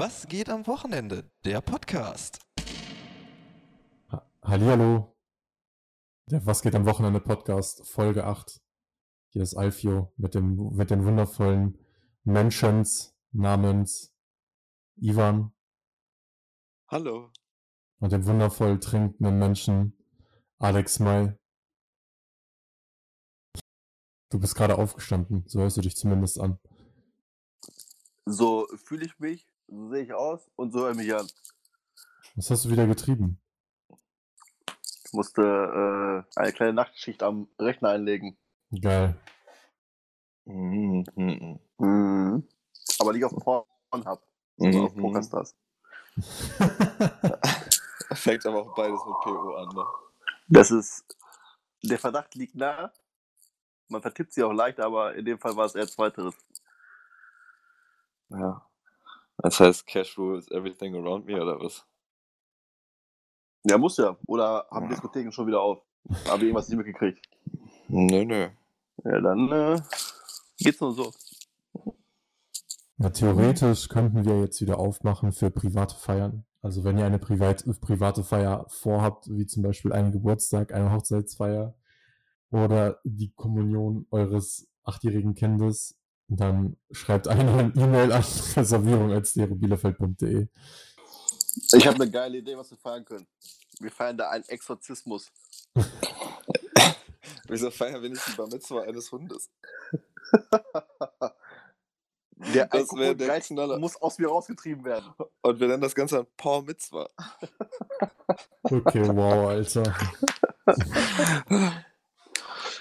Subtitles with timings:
[0.00, 1.30] Was geht am Wochenende?
[1.44, 2.38] Der Podcast.
[4.10, 5.14] Ha- Hallihallo.
[6.30, 8.62] Der Was geht am Wochenende Podcast, Folge 8.
[9.28, 11.78] Hier ist Alfio mit dem, mit den wundervollen
[12.24, 14.10] Mentions namens
[14.96, 15.52] Ivan
[16.88, 17.30] Hallo.
[17.98, 20.02] und dem wundervoll trinkenden Menschen
[20.56, 21.36] Alex May.
[24.30, 26.58] Du bist gerade aufgestanden, so hörst du dich zumindest an.
[28.24, 31.26] So fühle ich mich, so sehe ich aus und so höre ich mich an.
[32.36, 33.40] Was hast du wieder getrieben?
[35.04, 38.36] Ich musste äh, eine kleine Nachtschicht am Rechner einlegen.
[38.80, 39.16] Geil.
[40.44, 41.04] Mhm.
[42.98, 44.22] Aber nicht auf Pornhub,
[44.56, 45.00] sondern auf Mhm.
[45.02, 45.56] Pokerstars.
[48.12, 49.84] Fängt aber auch beides mit PO an, ne?
[50.48, 51.04] Das ist,
[51.82, 52.92] der Verdacht liegt nahe.
[53.88, 56.34] Man vertippt sie auch leicht, aber in dem Fall war es eher zweiteres.
[58.28, 58.66] Ja.
[59.42, 61.86] Das heißt, Cash rules everything around me, oder was?
[63.64, 64.16] Ja, muss ja.
[64.26, 64.90] Oder haben Ja.
[64.90, 65.82] Diskotheken schon wieder auf?
[66.26, 67.28] Habe ich irgendwas nicht mitgekriegt?
[67.88, 68.48] Nö, nö.
[69.04, 69.80] Ja, dann äh,
[70.58, 71.12] geht's nur so.
[72.98, 76.44] Ja, theoretisch könnten wir jetzt wieder aufmachen für private Feiern.
[76.62, 81.74] Also wenn ihr eine privat, private Feier vorhabt, wie zum Beispiel einen Geburtstag, eine Hochzeitsfeier
[82.50, 85.98] oder die Kommunion eures achtjährigen Kindes,
[86.30, 88.22] dann schreibt eine eine E-Mail an
[88.56, 90.48] reservierung.bielefeld.de.
[91.72, 93.26] Ich habe eine geile Idee, was wir feiern können.
[93.80, 95.26] Wir feiern da einen Exorzismus.
[97.48, 99.50] Wieso feiern wir nicht die Bar Mitzvah eines Hundes?
[102.54, 105.12] Der Das der muss aus mir rausgetrieben werden.
[105.42, 107.06] Und wir nennen das Ganze dann Paul Mitzvah.
[108.62, 109.94] Okay, wow, Alter.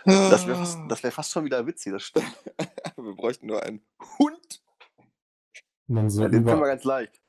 [0.06, 2.34] Das wäre fast, das wär fast schon wieder witzig, das stimmt.
[3.06, 3.82] Wir bräuchten nur einen
[4.18, 4.64] Hund.
[5.88, 7.22] Und dann so Ja, den können wir ganz leicht.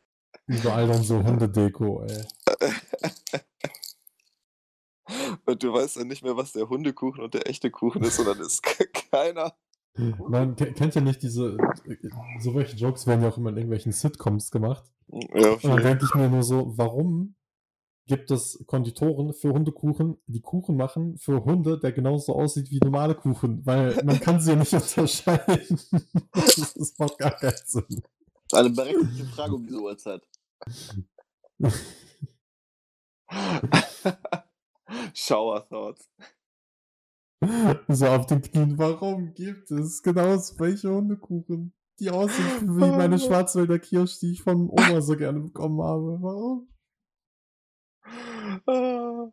[0.46, 2.24] überall dann so Hundedeko, ey.
[5.44, 8.38] Und du weißt dann nicht mehr, was der Hundekuchen und der echte Kuchen ist, sondern
[8.40, 8.62] ist
[9.10, 9.54] keiner.
[10.28, 11.56] Man ke- kennt ja nicht diese,
[12.40, 14.84] so welche Jokes werden ja auch immer in irgendwelchen Sitcoms gemacht.
[15.08, 17.34] Ja, Und dann denke ich mir nur so, warum
[18.10, 23.14] gibt es Konditoren für Hundekuchen, die Kuchen machen für Hunde, der genauso aussieht wie normale
[23.14, 23.64] Kuchen?
[23.64, 25.78] Weil man kann sie ja nicht unterscheiden.
[26.32, 27.84] das macht gar keinen Sinn.
[27.88, 28.02] Das
[28.46, 30.26] ist eine berechtigte Frage um diese Uhrzeit.
[35.14, 36.10] Shower Thoughts.
[37.86, 43.78] So auf den Knien, warum gibt es genauso welche Hundekuchen, die aussehen wie meine Schwarzwälder
[43.78, 46.18] Kirsch, die ich von Oma so gerne bekommen habe?
[46.20, 46.66] Warum?
[48.66, 49.30] Ah,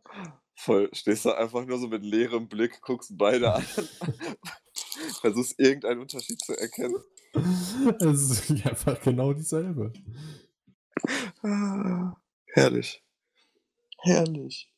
[0.56, 3.64] Voll, stehst da einfach nur so mit leerem Blick, guckst beide an,
[5.22, 6.96] versuchst irgendeinen Unterschied zu erkennen.
[8.00, 9.94] Es ist einfach genau dieselbe.
[11.44, 12.16] Ah,
[12.54, 13.04] Herrlich.
[14.00, 14.74] Herrlich.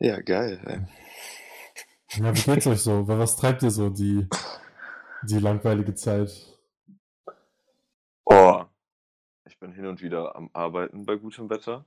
[0.00, 0.60] Ja, geil.
[0.66, 2.20] Ey.
[2.20, 3.06] Ja, wie geht's euch so?
[3.06, 4.28] Was treibt ihr so die,
[5.22, 6.58] die langweilige Zeit?
[8.24, 8.64] Oh,
[9.46, 11.86] ich bin hin und wieder am Arbeiten bei gutem Wetter.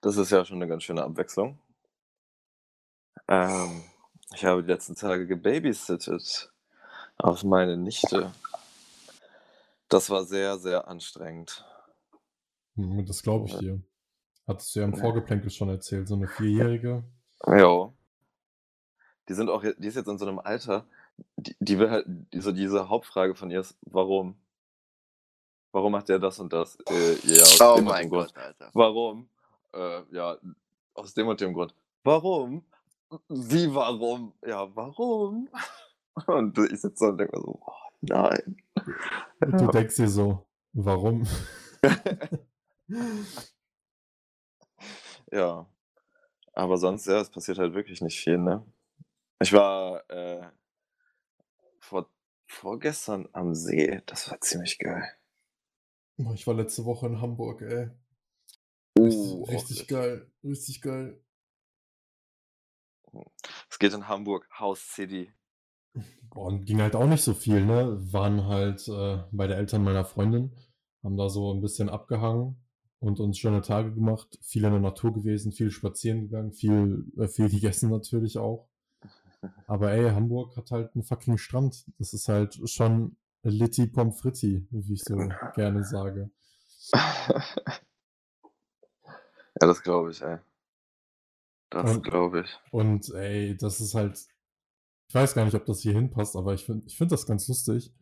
[0.00, 1.58] Das ist ja schon eine ganz schöne Abwechslung.
[3.28, 3.82] Ähm,
[4.34, 6.50] ich habe die letzten Tage gebabysittet
[7.18, 8.32] auf meine Nichte.
[9.88, 11.64] Das war sehr, sehr anstrengend.
[12.76, 13.80] Hm, Das glaube ich dir.
[14.46, 17.04] Hattest du ja im Vorgeplänkel schon erzählt, so eine Vierjährige.
[17.46, 17.92] Ja.
[19.28, 20.86] Die sind auch, die ist jetzt in so einem Alter,
[21.36, 24.36] die, die will halt, so diese Hauptfrage von ihr ist, warum?
[25.72, 26.76] Warum macht der das und das?
[26.88, 28.08] Äh, ja, Oh mein.
[28.08, 28.70] Gott, Alter.
[28.72, 29.28] Warum?
[29.74, 30.36] Äh, ja,
[30.94, 31.74] aus dem und dem Grund.
[32.04, 32.64] Warum?
[33.28, 34.32] Wie warum?
[34.46, 35.48] Ja, warum?
[36.26, 37.72] Und ich sitze da und denke mir so, oh,
[38.02, 38.56] nein.
[39.40, 41.26] Du denkst dir so, warum?
[45.30, 45.66] Ja.
[46.52, 48.64] Aber sonst, ja, es passiert halt wirklich nicht viel, ne?
[49.40, 50.46] Ich war äh,
[51.78, 52.08] vor,
[52.46, 55.04] vorgestern am See, das war ziemlich geil.
[56.34, 57.90] Ich war letzte Woche in Hamburg, ey.
[58.98, 61.22] Uh, Richtig auch geil, richtig geil.
[63.70, 65.32] Es geht in Hamburg, House City.
[66.34, 67.98] Und ging halt auch nicht so viel, ne?
[68.12, 70.56] Waren halt äh, bei den Eltern meiner Freundin,
[71.02, 72.56] haben da so ein bisschen abgehangen
[73.00, 77.26] und uns schöne Tage gemacht, viel in der Natur gewesen, viel spazieren gegangen, viel, äh,
[77.26, 78.68] viel gegessen natürlich auch.
[79.66, 81.86] Aber ey, Hamburg hat halt einen fucking Strand.
[81.98, 85.16] Das ist halt schon Litti Pommes frites, wie ich so
[85.54, 86.30] gerne sage.
[89.60, 90.38] ja, das glaube ich, ey.
[91.70, 92.58] Das glaube ich.
[92.70, 94.18] Und ey, das ist halt,
[95.08, 97.48] ich weiß gar nicht, ob das hier hinpasst, aber ich finde ich find das ganz
[97.48, 97.92] lustig.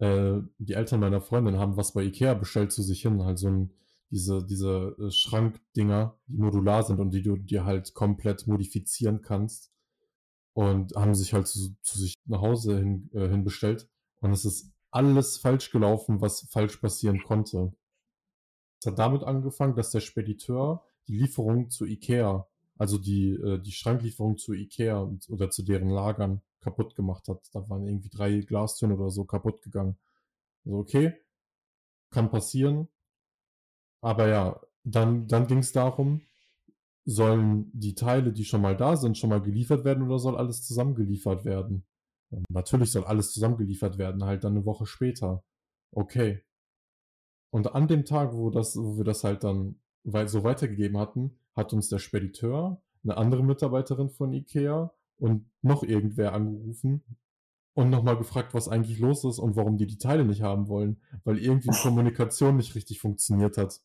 [0.00, 3.48] äh, die Eltern meiner Freundin haben was bei Ikea bestellt zu sich hin, halt so
[3.48, 3.72] ein,
[4.10, 9.72] diese, diese äh, Schrankdinger, die modular sind und die du dir halt komplett modifizieren kannst.
[10.54, 13.88] Und haben sich halt zu, zu sich nach Hause hin, äh, hin bestellt.
[14.20, 17.72] Und es ist alles falsch gelaufen, was falsch passieren konnte.
[18.80, 22.46] Es hat damit angefangen, dass der Spediteur die Lieferung zu Ikea,
[22.76, 27.40] also die, äh, die Schranklieferung zu Ikea oder zu deren Lagern kaputt gemacht hat.
[27.52, 29.98] Da waren irgendwie drei Glastüren oder so kaputt gegangen.
[30.64, 31.14] Also okay,
[32.10, 32.88] kann passieren.
[34.00, 36.22] Aber ja, dann, dann ging es darum,
[37.04, 40.64] sollen die Teile, die schon mal da sind, schon mal geliefert werden oder soll alles
[40.66, 41.86] zusammengeliefert werden?
[42.50, 45.42] Natürlich soll alles zusammengeliefert werden, halt dann eine Woche später.
[45.92, 46.44] Okay.
[47.50, 49.76] Und an dem Tag, wo das, wo wir das halt dann
[50.26, 56.32] so weitergegeben hatten, hat uns der Spediteur, eine andere Mitarbeiterin von Ikea und noch irgendwer
[56.32, 57.02] angerufen
[57.74, 61.00] und nochmal gefragt, was eigentlich los ist und warum die die Teile nicht haben wollen,
[61.24, 63.80] weil irgendwie die Kommunikation nicht richtig funktioniert hat.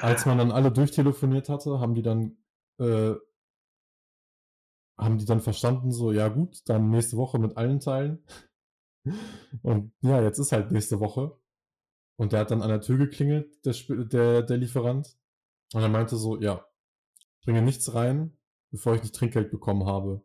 [0.00, 2.36] Als man dann alle durchtelefoniert hatte, haben die dann
[2.78, 3.14] äh,
[5.00, 8.22] haben die dann verstanden, so, ja gut, dann nächste Woche mit allen Teilen.
[9.62, 11.39] Und ja, jetzt ist halt nächste Woche.
[12.20, 13.72] Und der hat dann an der Tür geklingelt, der,
[14.04, 15.16] der, der Lieferant.
[15.72, 16.66] Und er meinte so, ja,
[17.38, 18.36] ich bringe nichts rein,
[18.70, 20.20] bevor ich nicht Trinkgeld bekommen habe.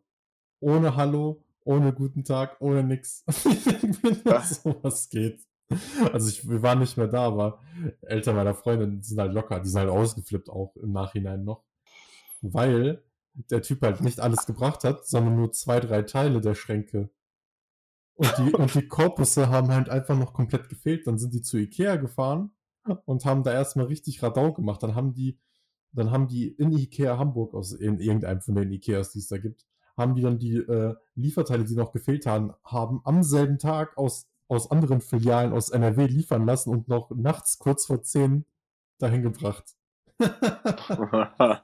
[0.60, 3.24] Ohne Hallo, ohne guten Tag, ohne nix.
[3.28, 5.40] so was geht.
[6.12, 7.62] Also ich, wir waren nicht mehr da, aber
[8.02, 11.64] Eltern meiner Freundin sind halt locker, die sind halt ausgeflippt auch im Nachhinein noch.
[12.42, 13.02] Weil
[13.32, 17.08] der Typ halt nicht alles gebracht hat, sondern nur zwei, drei Teile der Schränke.
[18.16, 21.06] Und die, und die Korpusse haben halt einfach noch komplett gefehlt.
[21.06, 22.50] Dann sind die zu Ikea gefahren
[23.04, 24.82] und haben da erstmal richtig Radau gemacht.
[24.82, 25.38] Dann haben die,
[25.92, 29.38] dann haben die in Ikea Hamburg, aus in irgendeinem von den Ikeas, die es da
[29.38, 29.66] gibt,
[29.96, 34.26] haben die dann die äh, Lieferteile, die noch gefehlt haben, haben am selben Tag aus,
[34.48, 38.44] aus anderen Filialen aus NRW liefern lassen und noch nachts kurz vor 10
[38.98, 39.76] dahin gebracht.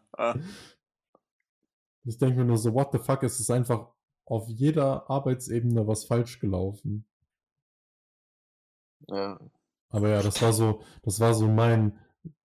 [2.05, 3.93] Ich denke mir nur so, what the fuck, es ist einfach
[4.25, 7.07] auf jeder Arbeitsebene was falsch gelaufen.
[9.09, 9.39] ja.
[9.93, 11.99] Aber ja, das war so, das war so mein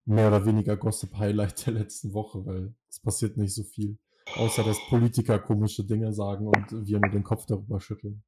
[0.05, 3.97] mehr oder weniger Gossip-Highlight der letzten Woche, weil es passiert nicht so viel.
[4.35, 8.23] Außer dass Politiker komische Dinge sagen und wir nur den Kopf darüber schütteln.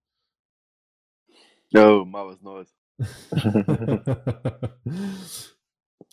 [1.68, 2.74] Jo, mal was Neues.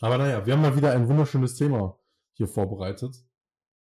[0.01, 1.99] Aber naja, wir haben mal wieder ein wunderschönes Thema
[2.33, 3.25] hier vorbereitet,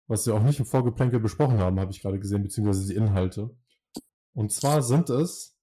[0.08, 3.56] was wir auch nicht im Vorgeplänkel besprochen haben, habe ich gerade gesehen, beziehungsweise die Inhalte.
[4.34, 5.58] Und zwar sind es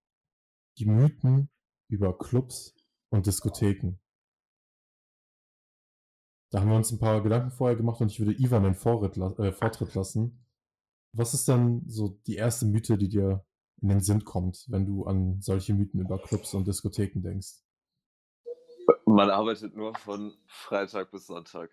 [0.79, 1.51] die Mythen
[1.89, 2.75] über Clubs
[3.11, 3.99] und Diskotheken.
[6.51, 9.17] Da haben wir uns ein paar Gedanken vorher gemacht und ich würde Ivan einen Vorritt,
[9.17, 10.45] äh, Vortritt lassen.
[11.13, 13.45] Was ist denn so die erste Mythe, die dir
[13.83, 17.63] in den Sinn kommt, wenn du an solche Mythen über Clubs und Diskotheken denkst?
[19.07, 21.71] Man arbeitet nur von Freitag bis Sonntag.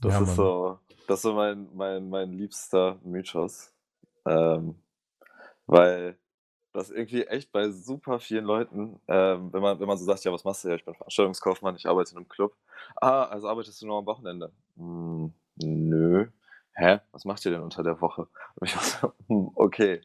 [0.00, 0.36] Das Ja, ist Mann.
[0.36, 3.72] so, das ist so mein, mein, mein liebster Mythos.
[4.26, 4.76] Ähm,
[5.66, 6.18] weil
[6.72, 10.32] das irgendwie echt bei super vielen Leuten, ähm, wenn man, wenn man so sagt, ja,
[10.32, 12.56] was machst du ja, ich bin Veranstaltungskaufmann, ich arbeite in einem Club.
[13.00, 14.52] Ah, also arbeitest du nur am Wochenende?
[14.76, 16.26] Hm, nö.
[16.76, 17.00] Hä?
[17.12, 18.28] Was macht ihr denn unter der Woche?
[18.56, 20.00] Und ich war so, hm, okay.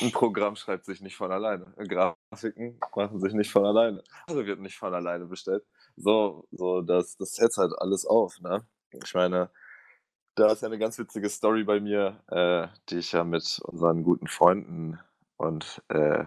[0.00, 1.74] Ein Programm schreibt sich nicht von alleine.
[1.76, 4.02] Grafiken machen sich nicht von alleine.
[4.28, 5.64] Also wird nicht von alleine bestellt.
[5.96, 8.64] So, so, das, das setzt halt alles auf, ne?
[8.92, 9.50] Ich meine,
[10.34, 14.02] da ist ja eine ganz witzige Story bei mir, äh, die ich ja mit unseren
[14.02, 14.98] guten Freunden
[15.36, 16.24] und äh,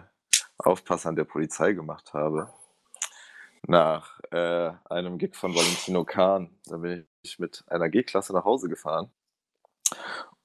[0.58, 2.52] Aufpassern der Polizei gemacht habe.
[3.66, 8.68] Nach äh, einem Gig von Valentino Kahn, da bin ich mit einer G-Klasse nach Hause
[8.68, 9.10] gefahren.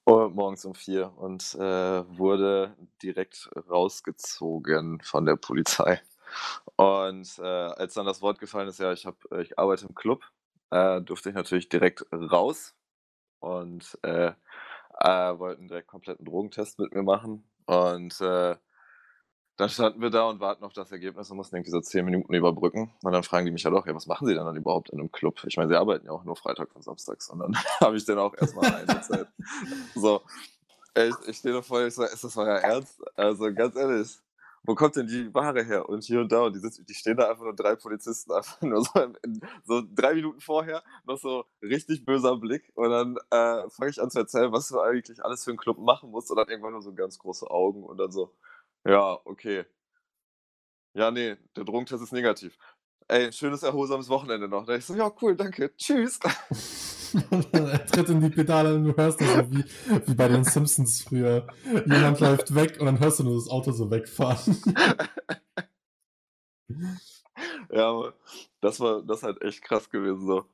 [0.06, 6.02] Oh, morgens um vier und äh, wurde direkt rausgezogen von der Polizei.
[6.76, 10.24] Und äh, als dann das Wort gefallen ist, ja, ich, hab, ich arbeite im Club,
[10.72, 12.76] äh, durfte ich natürlich direkt raus
[13.40, 14.32] und äh,
[15.00, 17.48] äh, wollten direkt kompletten Drogentest mit mir machen.
[17.66, 18.56] Und äh,
[19.58, 22.34] dann standen wir da und warten auf das Ergebnis und mussten irgendwie so zehn Minuten
[22.34, 22.94] überbrücken.
[23.02, 25.00] Und dann fragen die mich halt auch, ja, was machen sie denn dann überhaupt in
[25.00, 25.44] einem Club?
[25.48, 27.30] Ich meine, sie arbeiten ja auch nur Freitag und Samstags.
[27.30, 29.28] Und dann habe ich dann auch erstmal eine Zeit.
[29.96, 30.22] So,
[30.96, 33.02] ich, ich stehe da vor, ich so, ist das euer Ernst?
[33.16, 34.20] Also ganz ehrlich,
[34.64, 35.88] wo kommt denn die Ware her?
[35.88, 38.62] Und hier und da, und die, sitzen, die stehen da einfach nur drei Polizisten, einfach
[38.62, 42.72] nur so, in, so drei Minuten vorher, noch so richtig böser Blick.
[42.76, 45.78] Und dann äh, fange ich an zu erzählen, was du eigentlich alles für einen Club
[45.78, 46.30] machen musst.
[46.32, 48.34] Und dann irgendwann nur so ganz große Augen und dann so,
[48.86, 49.66] ja, okay.
[50.94, 52.58] Ja, nee, der Drogentest ist negativ.
[53.08, 54.66] Ey, schönes erholsames Wochenende noch.
[54.66, 56.20] Da ich so, ja, cool, danke, tschüss.
[57.54, 59.64] er tritt in die Pedale und du hörst das so wie,
[60.06, 61.48] wie bei den Simpsons früher.
[61.86, 64.58] Jemand läuft weg und dann hörst du nur das Auto so wegfahren.
[67.72, 68.14] ja,
[68.62, 70.46] das war das halt echt krass gewesen so.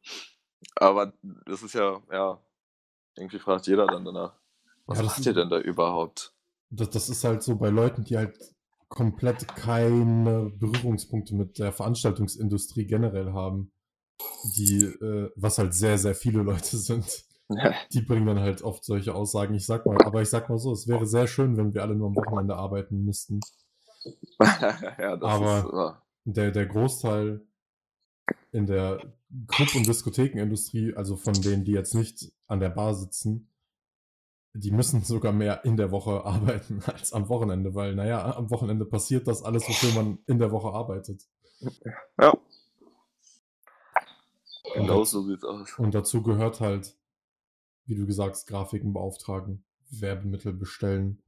[0.76, 1.14] Aber
[1.46, 2.40] das ist ja, ja,
[3.16, 4.34] irgendwie fragt jeder dann danach.
[4.86, 6.34] Was Ja, macht ihr denn da überhaupt?
[6.70, 8.38] Das, das ist halt so bei Leuten, die halt
[8.94, 13.72] komplett keine Berührungspunkte mit der Veranstaltungsindustrie generell haben.
[14.56, 17.26] Die, äh, was halt sehr, sehr viele Leute sind.
[17.92, 19.54] Die bringen dann halt oft solche Aussagen.
[19.56, 21.96] Ich sag mal, aber ich sag mal so, es wäre sehr schön, wenn wir alle
[21.96, 23.40] nur am Wochenende arbeiten müssten.
[24.40, 26.36] ja, Aber- ist.
[26.38, 27.42] der, der Großteil
[28.52, 29.00] in der
[29.48, 33.50] Club- und Diskothekenindustrie, also von denen, die jetzt nicht an der Bar sitzen,
[34.54, 38.86] die müssen sogar mehr in der Woche arbeiten als am Wochenende, weil, naja, am Wochenende
[38.86, 41.24] passiert das alles, wofür man in der Woche arbeitet.
[42.20, 42.30] ja.
[42.30, 42.40] Und,
[44.76, 45.78] Genau dazu, so sieht's aus.
[45.78, 46.96] und dazu gehört halt,
[47.86, 51.22] wie du gesagt hast, Grafiken beauftragen, Werbemittel bestellen,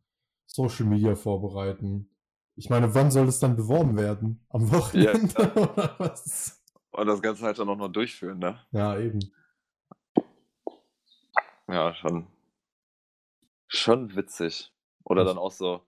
[0.46, 2.10] Social Media vorbereiten.
[2.56, 4.46] Ich meine, wann soll es dann beworben werden?
[4.50, 6.64] Am Wochenende oder was?
[6.92, 8.58] Und das Ganze halt dann auch noch durchführen, ne?
[8.72, 9.20] Ja, eben.
[11.68, 12.26] Ja, schon.
[13.68, 14.72] Schon witzig.
[15.04, 15.32] Oder Was?
[15.32, 15.82] dann auch so.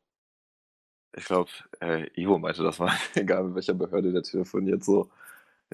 [1.15, 5.09] Ich glaube, äh, Ivo meinte das mal, egal mit welcher Behörde der telefoniert, so.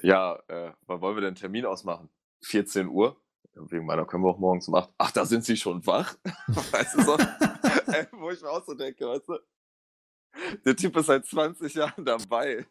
[0.02, 2.08] Ja, äh, wann wollen wir denn einen Termin ausmachen?
[2.42, 3.16] 14 Uhr?
[3.54, 4.90] Wegen meiner können wir auch morgens um 8.
[4.98, 6.16] Ach, da sind sie schon wach?
[6.48, 7.16] weißt du so?
[7.92, 9.38] Ey, wo ich mir auch so denke, weißt du?
[10.64, 12.66] Der Typ ist seit 20 Jahren dabei.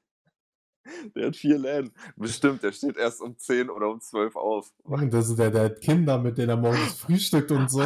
[1.15, 1.91] Der hat vier Läden.
[2.15, 4.71] Bestimmt, der steht erst um 10 oder um 12 auf.
[5.09, 7.79] Das ist der, der hat Kinder, mit denen er morgens frühstückt und so.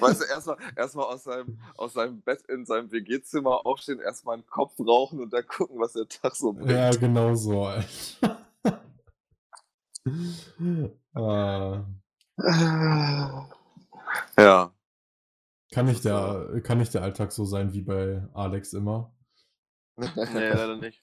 [0.00, 4.46] Weißt du, erstmal erstmal aus seinem, aus seinem Bett in seinem WG-Zimmer aufstehen, erstmal einen
[4.46, 6.70] Kopf rauchen und dann gucken, was der Tag so bringt.
[6.70, 7.64] ja, genau so.
[7.64, 8.40] Alter.
[11.14, 11.80] äh,
[14.38, 14.72] Ja.
[15.72, 19.12] kann, nicht der, kann nicht der Alltag so sein wie bei Alex immer?
[19.96, 21.02] Nee, leider nicht.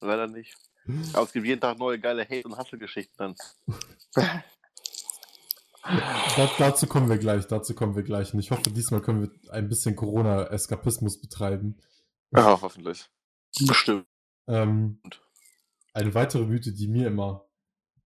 [0.00, 0.56] Leider nicht.
[1.14, 3.34] Aber es gibt jeden Tag neue geile Hate- und Hasselgeschichten dann.
[6.36, 8.34] Da, dazu kommen wir gleich, dazu kommen wir gleich.
[8.34, 11.78] Und ich hoffe, diesmal können wir ein bisschen Corona-Eskapismus betreiben.
[12.32, 13.08] ja, hoffentlich.
[13.66, 14.06] Bestimmt.
[14.48, 15.00] Ähm,
[15.94, 17.46] eine weitere Mythe, die mir immer,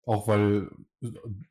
[0.06, 0.70] auch weil,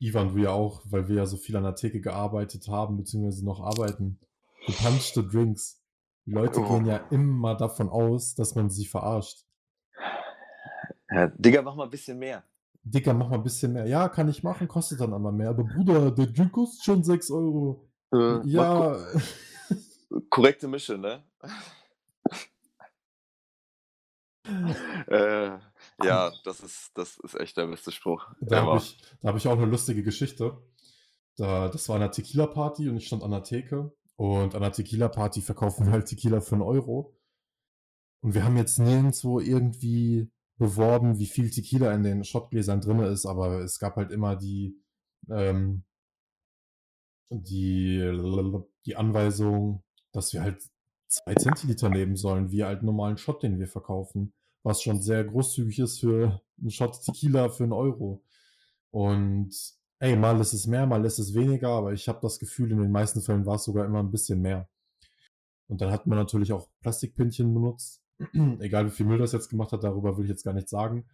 [0.00, 3.44] Ivan, du ja auch, weil wir ja so viel an der Theke gearbeitet haben, beziehungsweise
[3.44, 4.18] noch arbeiten,
[4.66, 5.80] gepanschte Drinks.
[6.26, 6.68] Die Leute Oh.
[6.68, 9.44] gehen ja immer davon aus, dass man sie verarscht.
[11.10, 12.42] Ja, Digga, mach mal ein bisschen mehr.
[12.88, 13.86] Dicker, mach mal ein bisschen mehr.
[13.86, 15.50] Ja, kann ich machen, kostet dann aber mehr.
[15.50, 17.88] Aber Bruder, der Drink kostet schon 6 Euro.
[18.12, 18.96] Äh, Ja,
[20.30, 21.24] Korrekte Mische, ne?
[25.08, 25.58] äh,
[26.04, 28.24] ja, das ist, das ist echt der beste Spruch.
[28.40, 30.56] Da habe ich, da hab ich auch eine lustige Geschichte.
[31.36, 33.92] Da, das war eine Tequila-Party und ich stand an der Theke.
[34.14, 37.18] Und an der Tequila-Party verkaufen wir halt Tequila für einen Euro.
[38.22, 43.26] Und wir haben jetzt nirgendwo irgendwie beworben, wie viel Tequila in den Shotgläsern drin ist,
[43.26, 44.80] aber es gab halt immer die,
[45.28, 45.84] ähm,
[47.30, 49.82] die, die Anweisung,
[50.12, 50.62] dass wir halt
[51.08, 54.32] zwei Zentiliter nehmen sollen, wie halt normalen Shot, den wir verkaufen,
[54.62, 58.22] was schon sehr großzügig ist für einen Shot Tequila für einen Euro.
[58.90, 59.54] Und
[59.98, 62.78] ey, mal ist es mehr, mal ist es weniger, aber ich habe das Gefühl, in
[62.78, 64.68] den meisten Fällen war es sogar immer ein bisschen mehr.
[65.68, 68.02] Und dann hat man natürlich auch Plastikpinchen benutzt.
[68.60, 71.08] Egal wie viel Müll das jetzt gemacht hat, darüber will ich jetzt gar nicht sagen.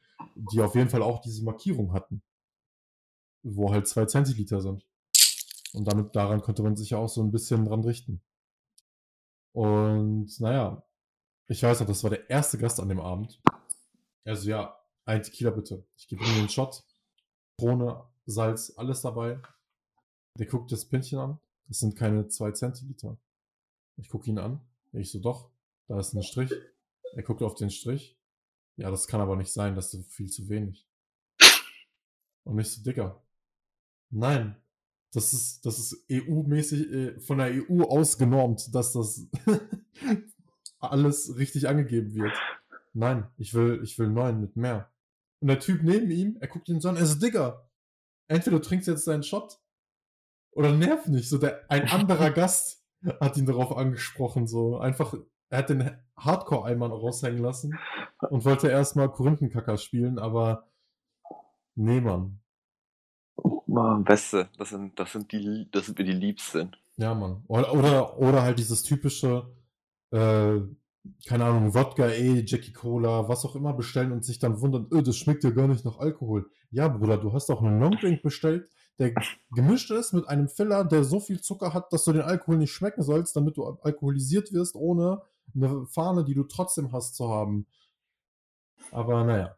[0.53, 2.23] Die auf jeden Fall auch diese Markierung hatten.
[3.43, 4.87] Wo halt zwei Zentiliter sind.
[5.73, 8.21] Und damit, daran konnte man sich ja auch so ein bisschen dran richten.
[9.53, 10.83] Und naja,
[11.49, 13.43] ich weiß noch, das war der erste Gast an dem Abend.
[14.25, 15.85] Also ja, ein Tequila bitte.
[15.97, 16.85] Ich gebe ihm den Shot.
[17.59, 19.41] Krone, Salz, alles dabei.
[20.39, 21.41] Der guckt das Pinchen an.
[21.69, 23.19] Das sind keine zwei Zentiliter.
[23.97, 24.61] Ich gucke ihn an.
[24.93, 25.51] Ich so, doch,
[25.89, 26.53] da ist ein Strich.
[27.15, 28.19] Er guckt auf den Strich.
[28.77, 30.89] Ja, das kann aber nicht sein, das ist viel zu wenig.
[32.45, 33.23] Und ich so, Dicker.
[34.11, 34.57] Nein.
[35.13, 39.29] Das ist, das ist EU-mäßig, äh, von der EU ausgenormt, dass das
[40.79, 42.33] alles richtig angegeben wird.
[42.95, 44.91] Nein, ich will, ich will neun mit mehr.
[45.41, 47.69] Und der Typ neben ihm, er guckt ihn so an, er so, Digga,
[48.29, 49.61] entweder du trinkst jetzt deinen Shot
[50.53, 51.29] oder nerv nicht.
[51.29, 52.83] So, der, ein anderer Gast
[53.21, 55.15] hat ihn darauf angesprochen, so einfach,
[55.53, 57.79] er hat den Hardcore-Eimer raushängen lassen
[58.31, 60.67] und wollte erstmal Korinthenkacker spielen, aber
[61.75, 62.41] nee, Mann.
[63.67, 66.75] Mann, Beste, das sind, das sind die, das sind wir die Liebsten.
[66.97, 67.45] Ja, Mann.
[67.49, 69.55] Oder, oder, oder halt dieses typische,
[70.11, 70.61] äh,
[71.29, 75.03] keine Ahnung, Wodka, eh, Jackie Cola, was auch immer bestellen und sich dann wundern, öh,
[75.03, 76.49] das schmeckt ja gar nicht nach Alkohol.
[76.71, 79.13] Ja, Bruder, du hast doch einen Longdrink bestellt, der
[79.51, 82.73] gemischt ist mit einem Filler, der so viel Zucker hat, dass du den Alkohol nicht
[82.73, 85.21] schmecken sollst, damit du alkoholisiert wirst, ohne
[85.55, 87.67] eine Fahne, die du trotzdem hast, zu haben.
[88.91, 89.57] Aber naja.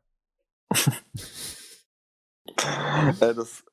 [3.21, 3.65] äh, das,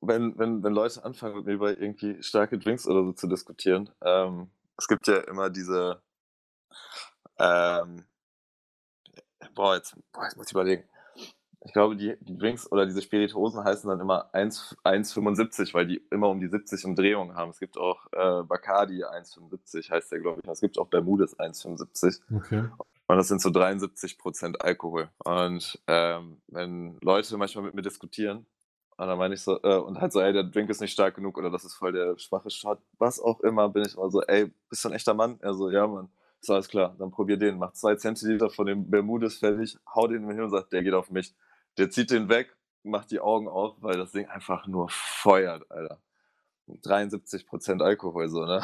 [0.00, 3.90] wenn, wenn, wenn Leute anfangen mit mir über irgendwie starke Drinks oder so zu diskutieren,
[4.02, 6.02] ähm, es gibt ja immer diese,
[7.38, 8.04] ähm,
[9.54, 10.84] boah, jetzt, boah, jetzt muss ich überlegen.
[11.64, 16.28] Ich glaube, die, die Drinks oder diese Spirituosen heißen dann immer 1,75, weil die immer
[16.28, 17.50] um die 70 Umdrehungen haben.
[17.50, 20.50] Es gibt auch äh, Bacardi 1,75, heißt der, glaube ich.
[20.50, 22.20] Es gibt auch Bermudes 1,75.
[22.34, 22.64] Okay.
[23.06, 25.10] Und das sind so 73 Prozent Alkohol.
[25.18, 28.46] Und ähm, wenn Leute manchmal mit mir diskutieren,
[28.96, 31.14] und dann meine ich so, äh, und halt so, ey, der Drink ist nicht stark
[31.14, 34.22] genug oder das ist voll der schwache Shot, was auch immer, bin ich immer so,
[34.22, 35.38] ey, bist du ein echter Mann?
[35.40, 36.08] Er so, ja, Mann.
[36.40, 40.28] Ist alles klar, dann probier den, mach zwei Zentiliter von dem Bermudes fertig, hau den
[40.28, 41.34] hin und sagt, der geht auf mich.
[41.78, 46.00] Der zieht den weg, macht die Augen auf, weil das Ding einfach nur feuert, Alter.
[46.68, 48.62] 73% Alkohol, so, ne?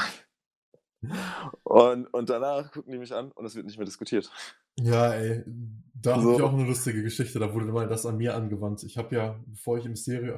[1.62, 4.30] Und, und danach gucken die mich an und es wird nicht mehr diskutiert.
[4.80, 5.44] Ja, ey,
[5.94, 6.22] da So.
[6.22, 7.38] habe ich auch eine lustige Geschichte.
[7.38, 8.82] Da wurde mal das an mir angewandt.
[8.84, 10.34] Ich habe ja, bevor ich im Stereo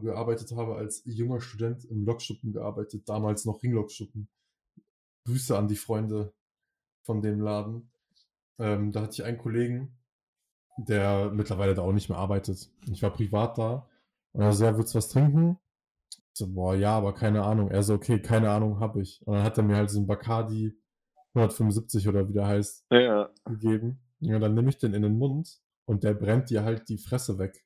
[0.00, 4.28] gearbeitet habe, als junger Student im Lokschuppen gearbeitet, damals noch Ringlokschuppen.
[5.26, 6.32] Grüße an die Freunde
[7.02, 7.90] von dem Laden.
[8.58, 9.98] Ähm, da hatte ich einen Kollegen,
[10.76, 12.70] der mittlerweile da auch nicht mehr arbeitet.
[12.90, 13.88] Ich war privat da
[14.32, 15.58] und er so, ja, willst du was trinken?
[16.10, 17.70] Ich so, boah, ja, aber keine Ahnung.
[17.70, 19.22] Er so, okay, keine Ahnung, hab ich.
[19.26, 20.76] Und dann hat er mir halt so einen Bacardi
[21.34, 23.30] 175 oder wie der heißt, Ja.
[23.44, 24.00] gegeben.
[24.20, 27.38] Ja, dann nehme ich den in den Mund und der brennt dir halt die Fresse
[27.38, 27.64] weg.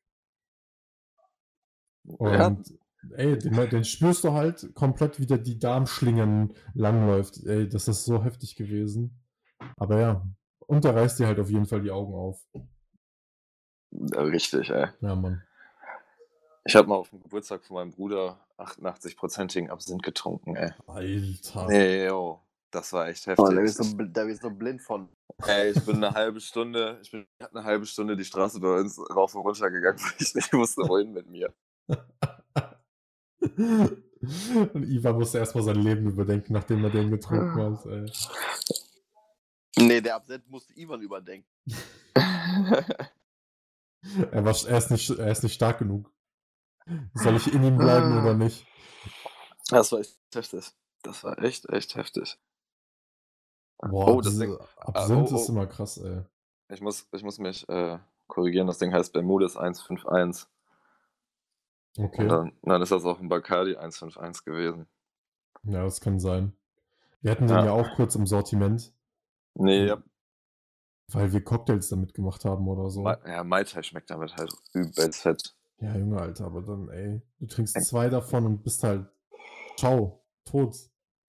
[2.04, 2.56] Und ja.
[3.16, 7.44] ey, den, den spürst du halt komplett, wie der die Darmschlingen langläuft.
[7.44, 9.22] Ey, das ist so heftig gewesen.
[9.76, 10.26] Aber ja,
[10.66, 12.40] und der reißt dir halt auf jeden Fall die Augen auf.
[13.92, 14.88] Richtig, ey.
[15.00, 15.42] Ja, Mann.
[16.64, 20.72] Ich habe mal auf dem Geburtstag von meinem Bruder 88-prozentigen Absinth getrunken, ey.
[20.86, 21.66] Alter.
[21.68, 22.40] Nee, yo.
[22.70, 23.54] Das war echt Oh, heftig.
[23.56, 25.08] da bist du, da bist du blind von.
[25.46, 28.98] Ey, ich bin eine halbe Stunde, ich bin eine halbe Stunde die Straße bei uns
[29.14, 31.54] rauf und runter gegangen, weil ich nicht wusste, wohin mit mir.
[34.74, 37.86] Und Iva musste erstmal sein Leben überdenken, nachdem er den getrunken hat.
[37.86, 38.10] Ey.
[39.78, 41.48] Nee, der Absent musste Ivan überdenken.
[44.30, 46.10] Er, war, er, ist nicht, er ist nicht stark genug.
[47.14, 48.22] Soll ich in ihm bleiben Ah.
[48.22, 48.66] oder nicht?
[49.70, 50.70] Das war echt heftig.
[51.02, 52.38] Das war echt, echt heftig.
[53.78, 55.52] Boah, Oh, das Ding- Absinth ah, oh, ist oh.
[55.52, 56.22] immer krass, ey.
[56.70, 60.46] Ich muss, ich muss mich äh, korrigieren, das Ding heißt Bermudes 151.
[61.98, 62.22] Okay.
[62.22, 64.86] Und dann, dann ist das auch ein Bacardi 151 gewesen.
[65.64, 66.52] Ja, das kann sein.
[67.20, 67.64] Wir hatten den Ja.
[67.66, 68.92] ja auch kurz im Sortiment,
[69.54, 69.88] Nee, Mhm.
[69.88, 70.02] ja,
[71.12, 73.06] weil wir Cocktails damit gemacht haben oder so.
[73.26, 75.54] Ja Mai Tai schmeckt damit halt übelst fett.
[75.80, 79.06] Ja, Junge, Alter, aber dann, ey, du trinkst zwei davon und bist halt,
[79.76, 80.76] ciao, tot.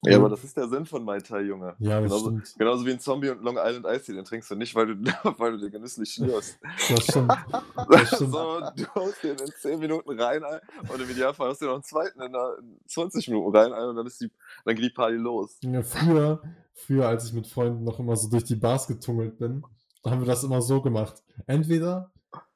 [0.05, 1.75] Ja, aber das ist der Sinn von Mai Tai, Junge.
[1.79, 2.55] Ja, das genauso, stimmt.
[2.57, 5.11] genauso wie ein Zombie und Long Island Ice Tea, den trinkst du nicht, weil du,
[5.37, 6.57] weil du den genüsslich schlürst.
[6.89, 7.33] Das stimmt.
[7.89, 8.31] Das stimmt.
[8.31, 10.59] so, du haust den in 10 Minuten rein ein,
[10.89, 13.89] und im Idealfall hast du noch einen zweiten in, einer- in 20 Minuten rein ein
[13.89, 14.31] und dann, ist die,
[14.63, 15.57] dann geht die Party los.
[15.61, 16.41] Ja, früher,
[16.73, 19.63] früher, als ich mit Freunden noch immer so durch die Bars getungelt bin,
[20.05, 21.23] haben wir das immer so gemacht.
[21.45, 22.11] Entweder,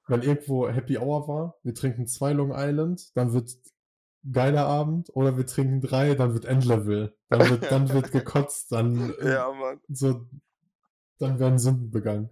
[0.07, 3.49] wenn irgendwo Happy Hour war, wir trinken zwei Long Island, dann wird
[4.31, 7.15] geiler Abend, oder wir trinken drei, dann wird Endlevel.
[7.29, 9.79] Dann wird, dann wird gekotzt, dann äh, Ja, Mann.
[9.89, 10.25] so,
[11.19, 12.29] dann werden Sünden begangen.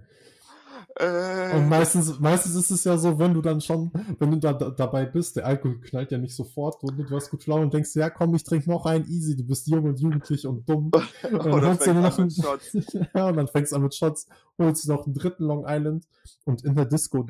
[0.95, 4.51] Äh, Und meistens, meistens ist es ja so, wenn du dann schon, wenn du da,
[4.53, 7.73] da dabei bist, der Alkohol knallt ja nicht sofort, du, du hast gut Laune und
[7.73, 10.91] denkst, ja komm, ich trinke noch einen easy, du bist jung und jugendlich und dumm.
[11.31, 12.73] Und dann holst du noch einen, mit Shots.
[13.15, 14.27] ja, und dann fängst du an mit Shots,
[14.57, 16.05] holst du noch einen dritten Long Island
[16.43, 17.25] und in der Disco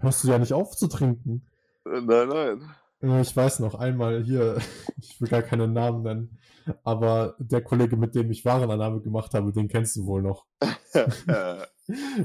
[0.00, 1.46] hörst du ja nicht auf zu trinken.
[1.84, 2.74] Nein, nein.
[3.00, 4.56] Ich weiß noch einmal hier,
[5.00, 6.38] ich will gar keinen Namen nennen,
[6.82, 10.46] aber der Kollege, mit dem ich Warenannahme gemacht habe, den kennst du wohl noch.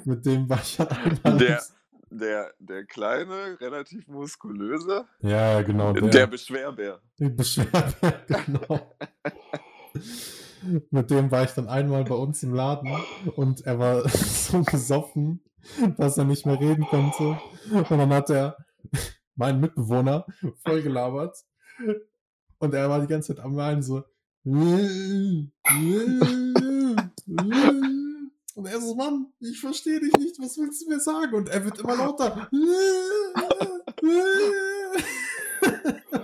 [0.06, 1.38] Mit dem war ich einmal.
[1.38, 1.62] der,
[2.10, 5.94] der, der kleine, relativ muskulöse, ja, genau.
[5.94, 7.00] der, Beschwerbär.
[7.20, 7.94] Beschwerden,
[8.28, 8.96] genau.
[10.90, 12.92] Mit dem war ich dann einmal bei uns im Laden
[13.36, 15.44] und er war so gesoffen,
[15.98, 17.40] dass er nicht mehr reden konnte.
[17.72, 18.58] Und dann hat er
[19.36, 20.26] meinen Mitbewohner
[20.66, 21.38] voll gelabert
[22.60, 24.04] und er war die ganze Zeit am Weinen so.
[24.44, 25.52] Und
[28.66, 31.36] er so, Mann, ich verstehe dich nicht, was willst du mir sagen?
[31.36, 32.50] Und er wird immer lauter.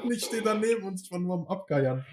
[0.04, 2.06] Und ich stehe daneben und ich war nur am Abgeiern.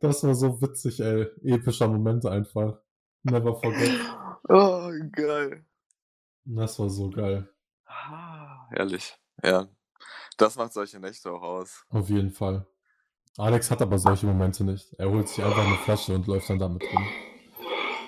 [0.00, 1.26] Das war so witzig, ey.
[1.42, 2.78] Epischer Moment einfach.
[3.22, 3.98] Never forget.
[4.48, 5.64] Oh, geil.
[6.44, 7.48] Das war so geil.
[7.94, 9.16] Ah, Herrlich.
[9.42, 9.68] Ja.
[10.36, 11.84] Das macht solche Nächte auch aus.
[11.90, 12.66] Auf jeden Fall.
[13.38, 14.92] Alex hat aber solche Momente nicht.
[14.94, 17.08] Er holt sich einfach eine Flasche und läuft dann damit rum.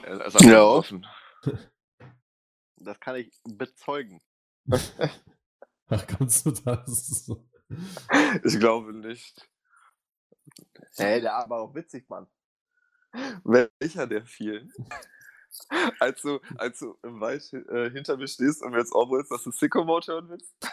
[0.04, 0.62] Er ist Ja.
[0.64, 1.06] offen.
[2.78, 4.20] Das kann ich bezeugen.
[5.88, 7.30] Ach, kannst du das?
[8.44, 9.50] Ich glaube nicht.
[10.96, 12.28] Ey, der war auch witzig, Mann.
[13.42, 14.72] Welcher der vielen?
[16.00, 19.30] Als du, als du im Wald äh, hinter mir stehst und mir jetzt auch willst,
[19.30, 20.54] dass du Sicko Mode hören willst?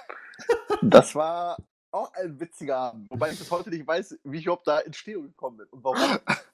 [0.81, 1.57] Das war
[1.91, 3.09] auch ein witziger Abend.
[3.09, 5.83] Wobei ich bis heute nicht weiß, wie ich überhaupt da in Stehung gekommen bin und
[5.83, 6.19] warum.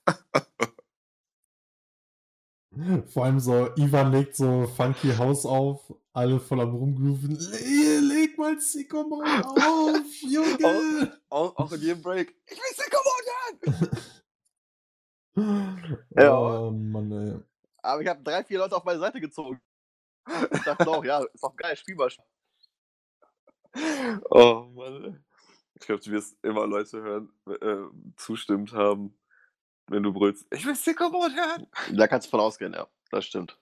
[3.08, 7.36] Vor allem so, Ivan legt so Funky House auf, alle voll am rumgrooven.
[7.36, 11.20] Le leg mal Sicko Mode auf, Junge!
[11.30, 12.36] Auch, auch in jedem Break.
[12.46, 13.90] Ich will Sicko Mode hören!
[16.16, 16.38] Ja.
[16.38, 17.40] Oh Mann, ey.
[17.90, 19.60] Aber ich habe drei, vier Leute auf meine Seite gezogen.
[20.52, 22.10] Ich dachte auch, ja, ist doch geil, spiel mal.
[24.30, 25.26] Oh Mann.
[25.74, 29.18] Ich glaube, du wirst immer Leute hören, äh, zustimmt haben,
[29.88, 30.46] wenn du brüllst.
[30.52, 30.76] Ich will
[31.10, 31.68] Mode hören!
[31.94, 32.88] Da kannst du von ausgehen, ja.
[33.12, 33.58] Das stimmt.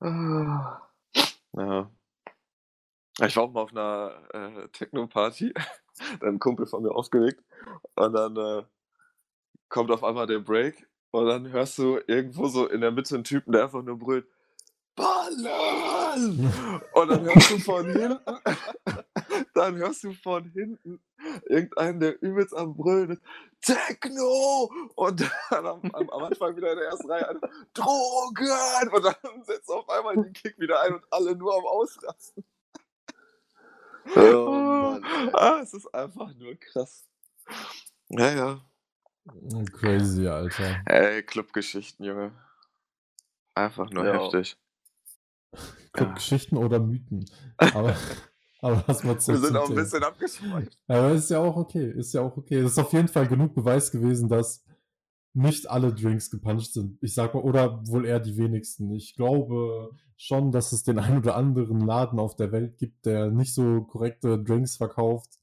[0.00, 1.90] Ja.
[3.20, 7.42] Ich war auch mal auf einer äh, Techno-Party, da hat ein Kumpel von mir aufgelegt
[7.94, 8.64] und dann äh,
[9.68, 13.22] kommt auf einmal der Break und dann hörst du irgendwo so in der Mitte einen
[13.22, 14.26] Typen, der einfach nur brüllt,
[14.96, 16.52] Ballern!
[16.92, 18.18] Und dann hörst du von hinten,
[19.54, 21.00] dann hörst du von hinten
[21.48, 23.22] irgendeinen, der übelst am Brüllen ist,
[23.60, 24.72] Techno!
[24.96, 27.40] Und dann am, Anfang wieder in der ersten Reihe,
[27.74, 28.88] Drogen!
[28.92, 32.44] Und dann setzt auf einmal die Kick wieder ein und alle nur am Ausrasten.
[34.16, 34.18] Oh,
[35.00, 35.04] Mann.
[35.32, 37.06] ah, es ist einfach nur krass.
[38.08, 38.60] Ja, ja.
[39.72, 40.82] Crazy, Alter.
[40.86, 42.32] Ey, Clubgeschichten, Junge.
[43.54, 44.22] Einfach nur Ja.
[44.22, 44.56] heftig.
[45.92, 47.24] Clubgeschichten oder Mythen.
[47.56, 47.96] Aber,
[48.60, 50.78] aber was man Wir sind auch ein bisschen abgeschweift.
[50.88, 52.62] Aber ist ja auch okay, ist ja auch okay.
[52.62, 54.64] Das ist auf jeden Fall genug Beweis gewesen, dass
[55.32, 56.98] nicht alle Drinks gepuncht sind.
[57.02, 58.90] Ich sag mal, oder wohl eher die wenigsten.
[58.92, 63.30] Ich glaube schon, dass es den ein oder anderen Laden auf der Welt gibt, der
[63.30, 65.40] nicht so korrekte Drinks verkauft.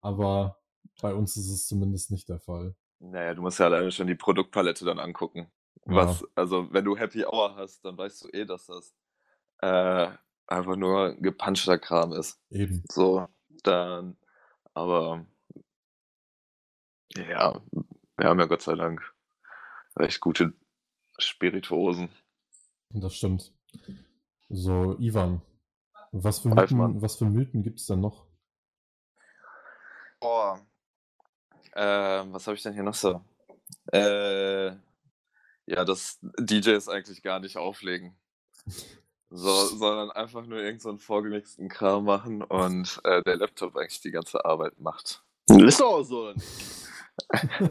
[0.00, 0.58] Aber
[1.00, 2.74] bei uns ist es zumindest nicht der Fall.
[3.02, 5.50] Naja, du musst ja alleine schon die Produktpalette dann angucken.
[5.84, 8.94] Was, also, wenn du Happy Hour hast, dann weißt du eh, dass das
[9.58, 10.08] äh,
[10.46, 12.40] einfach nur gepanschter Kram ist.
[12.50, 12.84] Eben.
[12.88, 13.26] So,
[13.64, 14.16] dann,
[14.74, 15.26] aber
[17.16, 17.60] ja,
[18.16, 19.02] wir haben ja Gott sei Dank
[19.96, 20.52] recht gute
[21.18, 22.08] Spirituosen.
[22.90, 23.52] Das stimmt.
[24.48, 25.42] So, Ivan,
[26.12, 26.50] was für.
[26.50, 28.26] Mythen, was für Mythen gibt es denn noch?
[30.20, 30.64] Boah.
[31.74, 33.22] Ähm, was habe ich denn hier noch so?
[33.92, 34.72] Äh,
[35.66, 38.14] ja, dass DJs eigentlich gar nicht auflegen.
[39.30, 44.02] So, sondern einfach nur irgend so einen vorgemixten Kram machen und äh, der Laptop eigentlich
[44.02, 45.24] die ganze Arbeit macht.
[45.48, 46.34] Ist doch so.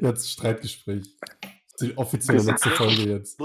[0.00, 1.16] jetzt Streitgespräch.
[1.80, 3.40] Die offizielle letzte Folge jetzt.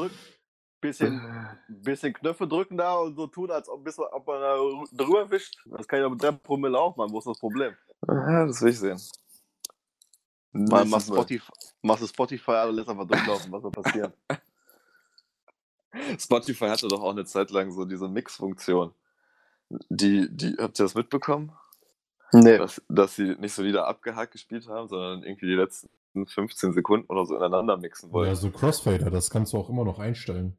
[0.81, 1.19] Bisschen,
[1.67, 5.31] bisschen Knöpfe drücken da und so tun, als ob, bis, ob man da rü- drüber
[5.31, 5.57] wischt.
[5.65, 7.11] Das kann ich aber mit 3 Promille auch machen.
[7.11, 7.73] Wo ist das Problem?
[8.07, 9.01] Ja, das will ich sehen.
[10.51, 13.51] Man Nicht machst Spotify, machst du Spotify und lässt einfach durchlaufen.
[13.51, 14.13] Was soll passieren?
[16.19, 18.93] Spotify hatte doch auch eine Zeit lang so diese Mix-Funktion.
[19.89, 21.51] Die, die, habt ihr das mitbekommen?
[22.31, 22.57] Nee.
[22.57, 25.89] Dass, dass sie nicht so Lieder abgehakt gespielt haben, sondern irgendwie die letzten
[26.25, 28.29] 15 Sekunden oder so ineinander mixen wollten.
[28.29, 30.57] Ja, so Crossfader, das kannst du auch immer noch einstellen.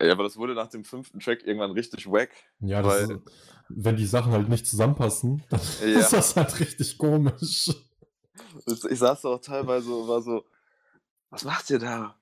[0.00, 2.30] Ja, aber das wurde nach dem fünften Track irgendwann richtig wack.
[2.60, 3.20] Ja, Weil- ist,
[3.68, 6.00] wenn die Sachen halt nicht zusammenpassen, dann Ja.
[6.00, 7.70] ist das halt richtig komisch.
[8.66, 10.44] Ich saß da auch teilweise und war so,
[11.30, 12.16] was macht ihr da?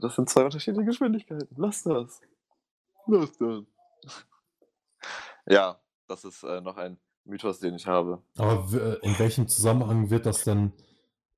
[0.00, 1.48] Das sind zwei unterschiedliche Geschwindigkeiten.
[1.56, 2.20] Lass das.
[3.06, 3.62] Lass das.
[5.46, 8.22] Ja, das ist äh, noch ein Mythos, den ich habe.
[8.36, 10.72] Aber äh, in welchem Zusammenhang wird das denn,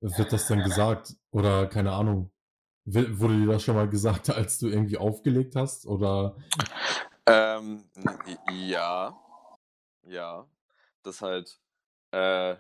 [0.01, 1.15] wird das denn gesagt?
[1.31, 2.31] Oder keine Ahnung.
[2.85, 5.87] Wurde dir das schon mal gesagt, als du irgendwie aufgelegt hast?
[5.87, 6.37] Oder
[7.27, 7.85] Ähm,
[8.51, 9.17] ja.
[10.05, 10.47] Ja.
[11.03, 11.59] Das halt,
[12.13, 12.57] äh,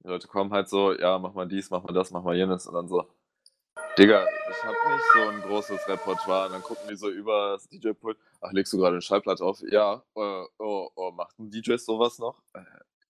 [0.00, 2.66] die Leute kommen halt so, ja, mach mal dies, mach mal das, mach mal jenes
[2.66, 3.06] und dann so,
[3.98, 6.46] Digga, ich hab nicht so ein großes Repertoire.
[6.46, 9.60] Und dann gucken die so über das DJ-Pult, ach, legst du gerade eine Schallplatte auf?
[9.70, 12.42] Ja, äh, oh, oh, macht ein DJ sowas noch?
[12.54, 12.64] Äh,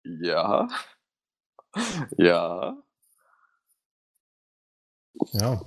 [0.05, 0.69] ja.
[2.19, 2.77] ja.
[5.33, 5.63] ja.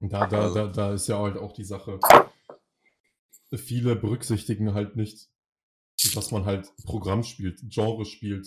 [0.00, 1.98] Da, da, Also- da, da ist ja halt auch die Sache.
[3.54, 5.28] Viele berücksichtigen halt nicht,
[6.14, 8.46] dass man halt Programm spielt, Genre spielt.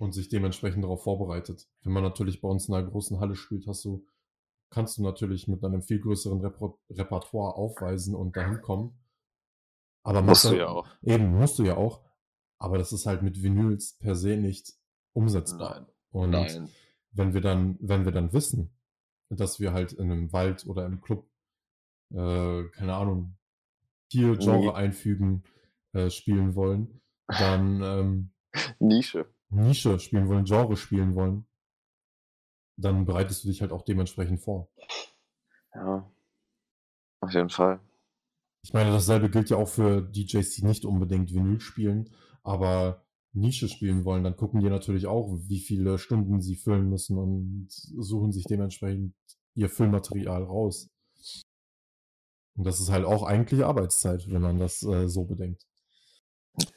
[0.00, 1.68] und sich dementsprechend darauf vorbereitet.
[1.84, 4.04] Wenn man natürlich bei uns in einer großen Halle spielt, hast du,
[4.68, 8.98] kannst du natürlich mit einem viel größeren Reper Repertoire aufweisen und dahin kommen.
[10.02, 10.88] Aber Musst du ja auch.
[11.02, 12.02] Eben, musst du ja auch.
[12.58, 14.72] Aber das ist halt mit Vinyls per se nicht
[15.12, 15.82] umsetzbar.
[15.82, 15.86] Nein.
[16.10, 16.68] Und Nein.
[17.12, 18.76] wenn wir dann, wenn wir dann wissen,
[19.36, 21.28] dass wir halt in einem Wald oder im Club,
[22.10, 23.36] äh, keine Ahnung,
[24.10, 24.70] hier Genre Nee.
[24.72, 25.44] einfügen,
[25.92, 28.30] äh, spielen wollen, dann ähm,
[28.78, 29.26] Nische.
[29.50, 31.46] Nische spielen wollen, Genre spielen wollen,
[32.76, 34.68] dann bereitest du dich halt auch dementsprechend vor.
[35.74, 36.10] Ja.
[37.20, 37.80] Auf jeden Fall.
[38.62, 42.10] Ich meine, dasselbe gilt ja auch für DJs, die nicht unbedingt Vinyl spielen,
[42.42, 43.03] aber
[43.34, 44.24] Nische spielen wollen.
[44.24, 49.14] Dann gucken die natürlich auch, wie viele Stunden sie füllen müssen und suchen sich dementsprechend
[49.54, 50.88] ihr Füllmaterial raus.
[52.56, 55.66] Und das ist halt auch eigentlich Arbeitszeit, wenn man das äh, so bedenkt.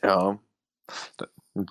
[0.01, 0.39] Ja.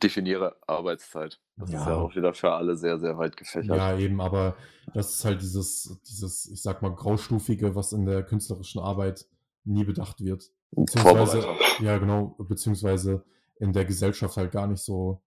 [0.03, 1.41] Definiere Arbeitszeit.
[1.57, 1.89] Das ist Ja.
[1.91, 3.77] ja auch wieder für alle sehr, sehr weit gefächert.
[3.77, 4.57] Ja, eben, aber
[4.95, 9.27] das ist halt dieses, dieses, ich sag mal, Graustufige, was in der künstlerischen Arbeit
[9.65, 10.51] nie bedacht wird.
[10.73, 11.45] Beziehungsweise,
[11.81, 13.25] ja, genau, beziehungsweise
[13.59, 15.23] in der Gesellschaft halt gar nicht so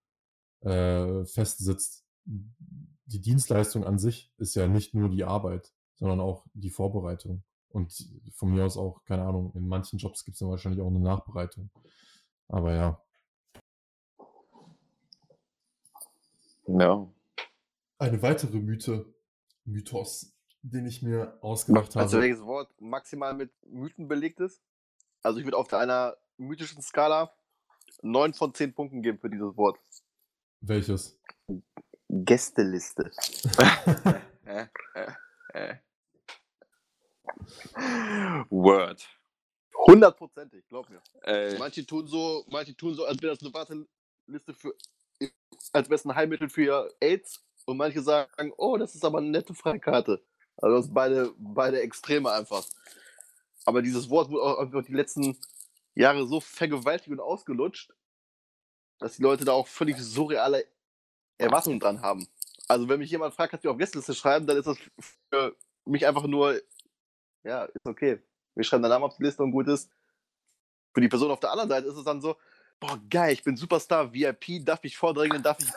[0.61, 2.05] äh, festsitzt.
[2.25, 7.43] Die Dienstleistung an sich ist ja nicht nur die Arbeit, sondern auch die Vorbereitung.
[7.69, 7.93] Und
[8.33, 10.99] von mir aus auch, keine Ahnung, in manchen Jobs gibt es dann wahrscheinlich auch eine
[10.99, 11.69] Nachbereitung.
[12.47, 13.01] Aber ja.
[16.67, 17.07] Ja.
[17.97, 19.13] Eine weitere Mythe,
[19.65, 22.27] Mythos, den ich mir ausgedacht Also habe.
[22.27, 24.61] welches Wort maximal mit Mythen belegt ist?
[25.21, 27.33] Also ich würde auf einer mythischen Skala
[28.01, 29.79] 9 von 10 Punkten geben für dieses Wort.
[30.61, 31.17] Welches?
[32.09, 33.11] Gästeliste.
[34.49, 35.11] Äh, äh,
[35.53, 35.75] äh.
[38.49, 39.07] Word.
[39.85, 41.01] Hundertprozentig, glaub mir.
[41.21, 41.57] Ey.
[41.59, 44.73] Manche tun so, manche tun so, als wäre das eine Warteliste für,
[45.71, 47.45] als wäre es ein Heilmittel für AIDS.
[47.65, 50.23] Und manche sagen, oh, das ist aber eine nette Freikarte.
[50.57, 52.65] Also das sind beide, beide Extreme einfach.
[53.65, 55.37] Aber dieses Wort wurde auch einfach die letzten
[56.01, 57.93] Jahre so vergewaltigt und ausgelutscht,
[58.99, 60.65] dass die Leute da auch völlig surreale
[61.37, 62.27] Erwartungen dran haben.
[62.67, 64.77] Also wenn mich jemand fragt, kannst du auf Gästeliste schreiben, dann ist das
[65.31, 66.61] für mich einfach nur,
[67.43, 68.21] ja, ist okay.
[68.55, 69.89] Wir schreiben deinen Namen auf die Liste und gut ist.
[70.93, 72.35] Für die Person auf der anderen Seite ist es dann so,
[72.79, 75.71] boah, geil, ich bin Superstar, VIP, darf mich vordrängeln, darf ich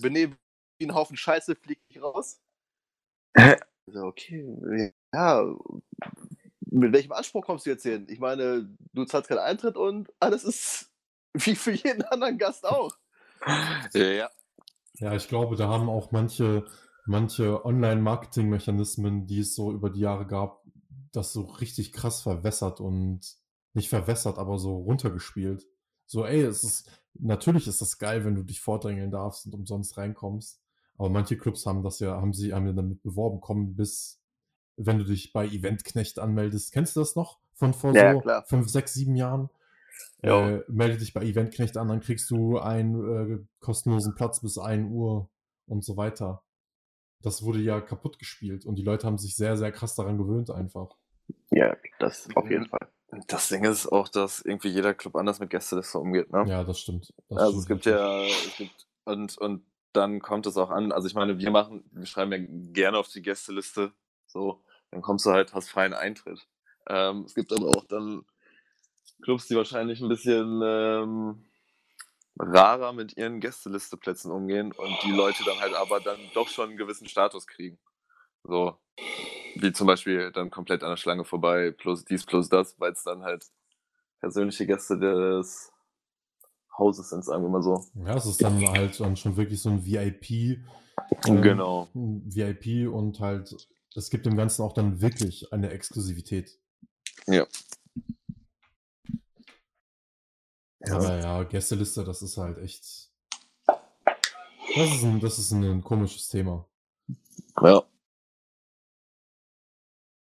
[0.00, 0.38] benehmen
[0.78, 2.40] wie ein Haufen Scheiße, flieg ich raus.
[3.86, 5.54] So, okay, ja,
[6.74, 8.06] mit welchem Anspruch kommst du jetzt hin?
[8.08, 10.90] Ich meine, du zahlst keinen Eintritt und alles ist
[11.34, 12.90] wie für jeden anderen Gast auch.
[13.94, 14.28] Ja.
[14.96, 16.64] Ja, ich glaube, da haben auch manche,
[17.04, 20.62] manche Online-Marketing-Mechanismen, die es so über die Jahre gab,
[21.12, 23.20] das so richtig krass verwässert und
[23.72, 25.66] nicht verwässert, aber so runtergespielt.
[26.06, 29.96] So, ey, es ist, natürlich ist das geil, wenn du dich vordrängeln darfst und umsonst
[29.96, 30.60] reinkommst.
[30.96, 34.20] Aber manche Clubs haben das ja, haben sie, haben ja damit beworben, kommen bis,
[34.76, 36.72] wenn du dich bei Eventknecht anmeldest.
[36.72, 37.38] Kennst du das noch?
[37.54, 38.44] Von vor Ja, so klar.
[38.46, 39.50] fünf, sechs, sieben Jahren?
[40.22, 40.48] Ja.
[40.50, 44.90] Äh, melde dich bei Eventknecht an, dann kriegst du einen äh, kostenlosen Platz bis 1
[44.90, 45.28] Uhr
[45.66, 46.42] und so weiter.
[47.20, 50.50] Das wurde ja kaputt gespielt und die Leute haben sich sehr, sehr krass daran gewöhnt
[50.50, 50.96] einfach.
[51.50, 52.88] Ja, das auf jeden Fall.
[53.28, 56.44] Das Ding ist auch, dass irgendwie jeder Club anders mit Gästeliste umgeht, ne?
[56.48, 57.14] Ja, das stimmt.
[57.28, 60.90] Das also es stimmt gibt ja, es gibt, und, und dann kommt es auch an,
[60.90, 62.38] also ich meine, wir machen, wir schreiben ja
[62.72, 63.92] gerne auf die Gästeliste,
[64.34, 66.46] so, dann kommst du halt, hast freien Eintritt.
[66.86, 68.26] Ähm, es gibt aber auch dann
[69.22, 71.44] Clubs, die wahrscheinlich ein bisschen ähm,
[72.38, 76.76] rarer mit ihren Gästelisteplätzen umgehen und die Leute dann halt aber dann doch schon einen
[76.76, 77.78] gewissen Status kriegen.
[78.42, 78.76] So,
[79.54, 83.02] wie zum Beispiel dann komplett an der Schlange vorbei, plus dies, plus das, weil es
[83.04, 83.46] dann halt
[84.20, 85.72] persönliche Gäste des
[86.76, 87.84] Hauses sind, sagen wir mal so.
[87.94, 90.58] Ja, es ist dann halt schon wirklich so ein VIP.
[91.26, 91.88] ähm, Genau.
[91.94, 93.54] ein VIP und halt,
[93.94, 96.58] es gibt dem Ganzen auch dann wirklich eine Exklusivität.
[97.26, 97.46] Ja.
[100.90, 103.10] Aber ja, Gästeliste, das ist halt echt.
[103.66, 106.68] Das ist ein, das ist ein komisches Thema.
[107.62, 107.84] Ja.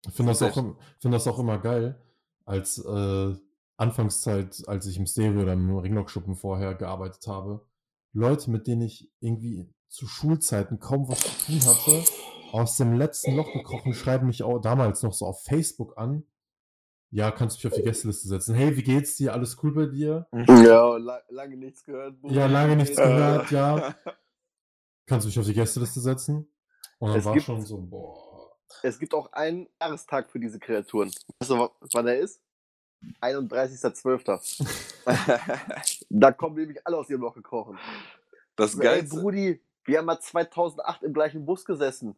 [0.07, 2.01] Ich finde das, Das auch, find das auch immer geil,
[2.45, 3.35] als äh,
[3.77, 7.67] Anfangszeit, als ich im Stereo oder im Ringlock-Schuppen vorher gearbeitet habe.
[8.13, 12.05] Leute, mit denen ich irgendwie zu Schulzeiten kaum was zu tun hatte,
[12.53, 16.25] aus dem letzten Loch gekrochen, schreiben mich auch damals noch so auf Facebook an.
[17.11, 18.55] Ja, kannst du mich auf die Gästeliste setzen?
[18.55, 19.33] Hey, wie geht's dir?
[19.33, 20.27] Alles cool bei dir?
[20.49, 22.21] Ja, la lange nichts gehört.
[22.21, 22.35] Bruder.
[22.35, 23.95] Ja, lange nichts Äh, gehört, ja.
[25.07, 26.53] Kannst du mich auf die Gästeliste setzen?
[26.99, 28.51] Und dann Es war gibt- schon so, boah.
[28.83, 31.11] Es gibt auch einen Jahrestag für diese Kreaturen.
[31.39, 32.43] Weißt du, wa- wann er ist?
[33.21, 34.67] 31.12.
[36.11, 37.79] Da kommen nämlich alle aus ihrem Loch gekrochen.
[38.57, 39.21] Das Ey, Geilste.
[39.21, 42.17] Brudi, wir haben mal 2008 im gleichen Bus gesessen.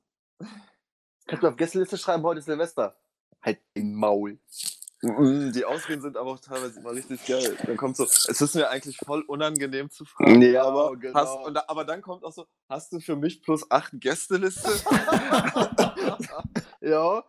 [1.26, 2.98] Kannst du auf Gästeliste schreiben, heute ist Silvester.
[3.42, 4.38] Halt den Maul.
[5.00, 7.56] Die Ausreden sind aber auch teilweise immer richtig geil.
[7.64, 10.42] Dann kommt so, es ist mir eigentlich voll unangenehm zu fragen.
[10.42, 11.14] Ja, aber, genau.
[11.14, 14.68] hast, und da, aber dann kommt auch so, hast du für mich plus acht Gästeliste?
[16.80, 17.24] Ja,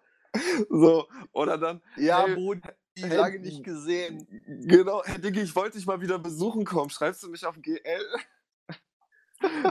[0.69, 2.61] so, oder dann, ja, Hey, Brudi,
[2.97, 4.27] hey, lange nicht gesehen.
[4.67, 6.89] genau, hey Diggi, ich wollte dich mal wieder besuchen kommen.
[6.91, 8.05] Schreibst du mich auf GL?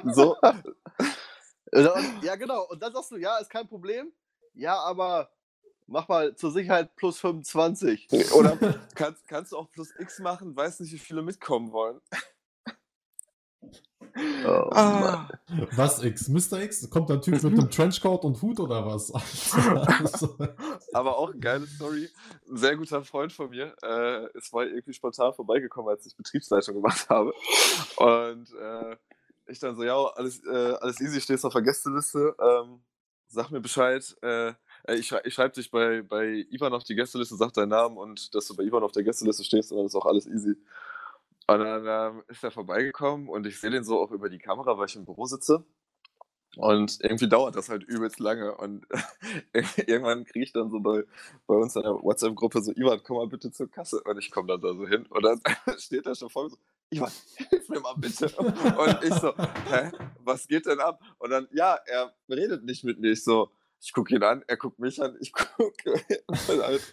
[0.05, 0.37] so,
[2.22, 2.66] Ja, genau.
[2.68, 4.12] Und dann sagst du, ja, ist kein Problem.
[4.54, 5.31] Ja, aber
[5.87, 8.09] mach mal zur Sicherheit plus 25.
[8.35, 8.57] oder
[8.94, 10.57] kannst, kannst du auch plus X machen?
[10.57, 12.00] Weiß nicht, wie viele mitkommen wollen.
[14.46, 15.28] Oh, Ah.
[15.76, 16.28] Was X?
[16.28, 16.61] Mr.
[16.62, 16.88] X?
[16.90, 19.12] Kommt ein Typ mit einem Trenchcoat und Hut oder was?
[19.87, 20.37] Also,
[20.92, 22.09] Aber auch eine geile Story.
[22.48, 26.74] Ein sehr guter Freund von mir äh, ist mal irgendwie spontan vorbeigekommen, als ich Betriebsleitung
[26.74, 27.33] gemacht habe.
[27.96, 28.96] Und äh,
[29.48, 32.34] ich dann so, ja, alles, äh, alles easy, stehst auf der Gästeliste.
[32.40, 32.80] Ähm,
[33.28, 34.16] sag mir Bescheid.
[34.22, 34.48] Äh,
[34.84, 37.96] äh, ich, schrei ich schreibe dich bei, bei Ivan auf die Gästeliste, sag deinen Namen
[37.98, 40.56] und dass du bei Ivan auf der Gästeliste stehst und dann ist auch alles easy.
[41.46, 44.76] Und dann ähm, ist er vorbeigekommen und ich sehe den so auch über die Kamera,
[44.78, 45.64] weil ich im Büro sitze.
[46.56, 48.54] Und irgendwie dauert das halt übelst lange.
[48.56, 48.87] Und
[49.87, 51.04] irgendwann kriege ich dann so bei,
[51.46, 54.02] bei uns in der WhatsApp-Gruppe so, Ivan, komm mal bitte zur Kasse.
[54.02, 55.06] Und ich komme dann da so hin.
[55.06, 55.40] Und dann
[55.78, 56.58] steht er schon vor mir so,
[56.90, 57.11] Ivan,
[57.51, 58.27] hilf mir mal bitte.
[58.37, 61.01] Und ich so, hä, was geht denn ab?
[61.18, 63.12] Und dann, ja, er redet nicht mit mir.
[63.12, 66.01] Ich so, ich gucke ihn an, er guckt mich an, ich gucke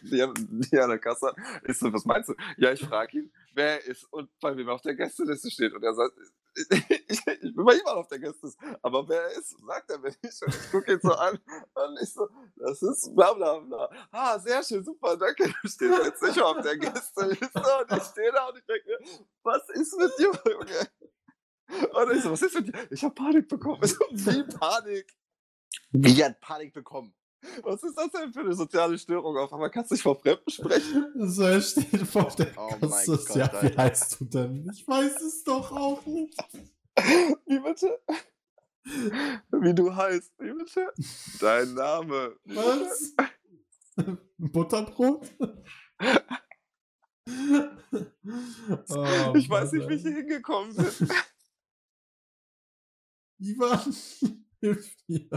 [0.04, 0.36] die, an-
[0.72, 1.62] die an der Kasse an.
[1.68, 2.36] Ich so, was meinst du?
[2.58, 5.74] Ja, ich frage ihn, wer er ist und bei wem er auf der Gästeliste steht.
[5.74, 6.14] Und er sagt,
[7.08, 8.80] ich, ich bin bei ihm auf der Gästeliste.
[8.82, 10.41] Aber wer er ist, sagt er mir nicht.
[10.41, 11.38] Und ich gucke ihn so an
[11.74, 13.89] und ich so, das ist bla bla bla.
[14.12, 15.54] Ah, sehr schön, super, danke.
[15.62, 17.50] Du stehst jetzt nicht auf der Gästeliste.
[17.56, 19.00] Und ich stehe da und ich denke mir,
[19.44, 21.91] was ist mit dir, Junge?
[21.94, 22.88] Und ich so, was ist mit dir?
[22.91, 23.82] Ich habe Panik bekommen.
[23.84, 25.15] Ich so, wie Panik?
[25.91, 27.13] Wie hat Panik bekommen?
[27.64, 29.38] Was ist das denn für eine soziale Störung?
[29.38, 31.12] Auf einmal kannst du nicht vor Fremden sprechen.
[31.16, 32.88] so, er steht vor der Oh Kasse.
[32.88, 34.70] mein Gott, ja, wie heißt du denn?
[34.74, 36.38] Ich weiß es doch auch nicht.
[37.46, 38.00] Wie bitte?
[39.52, 40.32] Wie du heißt.
[40.40, 40.94] Wie bitte?
[41.40, 42.36] Dein Name.
[42.46, 43.14] Was?
[44.38, 45.28] Butterbrot?
[48.90, 51.10] Oh, Ich weiß nicht, wie ich hier hingekommen bin.
[53.40, 53.96] Ivan,
[54.62, 55.30] hilf mir.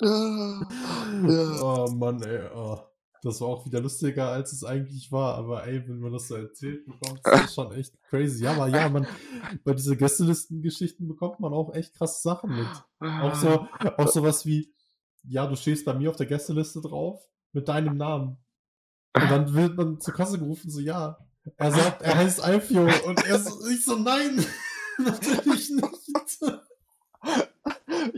[1.62, 2.48] Oh Mann, ey.
[2.54, 2.78] Oh.
[3.22, 5.34] Das war auch wieder lustiger, als es eigentlich war.
[5.34, 8.44] Aber ey, wenn man das so erzählt bekommt, ist das schon echt crazy.
[8.44, 9.06] Ja, aber ja, man,
[9.62, 12.66] bei diesen Gästelisten-Geschichten bekommt man auch echt krasse Sachen mit.
[12.98, 13.66] Auch so,
[13.98, 14.72] auch sowas wie,
[15.24, 18.38] ja, du stehst bei mir auf der Gästeliste drauf mit deinem Namen.
[19.12, 21.18] Und dann wird man zur Kasse gerufen, so, ja.
[21.56, 22.88] Er sagt, er heißt Alfio.
[23.06, 24.44] Und er so, ich so, nein,
[24.98, 26.09] natürlich nicht.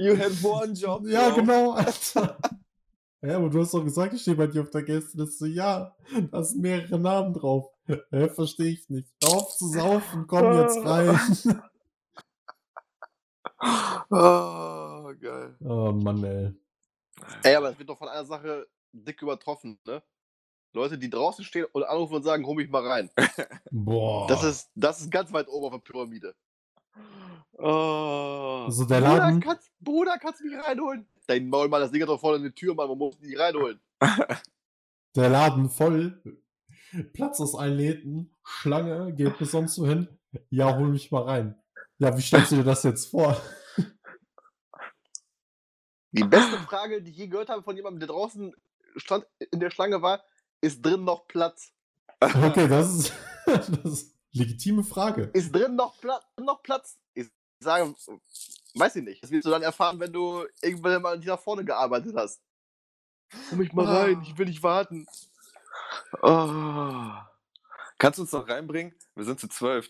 [0.03, 1.07] You had one job.
[1.07, 1.37] Ja, bro.
[1.37, 2.37] genau, Alter.
[3.23, 5.47] Ja, aber du hast doch gesagt, ich stehe bei dir auf der Gästeliste.
[5.47, 5.95] Ja,
[6.33, 7.71] da sind mehrere Namen drauf.
[7.87, 9.09] Hä, verstehe ich nicht.
[9.23, 11.63] Hör auf zu saufen, komm jetzt rein.
[14.11, 15.55] Oh, geil.
[15.61, 16.53] Oh Mann, ey.
[17.45, 20.03] Ey, aber es wird doch von einer Sache dick übertroffen, ne?
[20.75, 23.11] Leute, die draußen stehen und anrufen und sagen, hol mich mal rein.
[23.71, 24.27] Boah.
[24.27, 26.35] Das ist, das ist ganz weit oben auf der Pyramide.
[27.59, 28.65] Oh.
[28.67, 31.07] also der Bruder, Laden, kannst, Bruder, kannst du mich reinholen?
[31.27, 33.81] Dein Maul, Mann, das Ding hat doch vorne eine Tür, Mann, man muss dich reinholen.
[35.17, 36.23] der Laden voll.
[37.13, 38.35] Platz aus allen Nähten.
[38.43, 40.09] Schlange, geht bis sonst so hin.
[40.51, 41.63] Ja, hol mich mal rein.
[41.99, 43.41] Ja, wie stellst du dir das jetzt vor?
[46.13, 48.55] Die beste Frage, die ich je gehört habe von jemandem, der draußen
[48.97, 50.23] stand, in der Schlange war,
[50.61, 51.73] ist drin noch Platz?
[52.21, 53.13] Okay, das ist,
[53.47, 55.31] das ist legitime Frage.
[55.33, 56.99] Ist drin noch, Pla noch Platz?
[57.15, 57.29] Ich
[57.63, 57.95] sage,
[58.75, 59.23] weiß ich nicht.
[59.23, 62.41] Das wirst du dann erfahren, wenn du irgendwann mal nach vorne gearbeitet hast.
[63.51, 65.07] Hol mich mal rein, ich will nicht warten.
[66.23, 67.13] Oh.
[67.99, 68.95] Kannst du uns noch reinbringen?
[69.15, 69.89] Wir sind zu zwölf.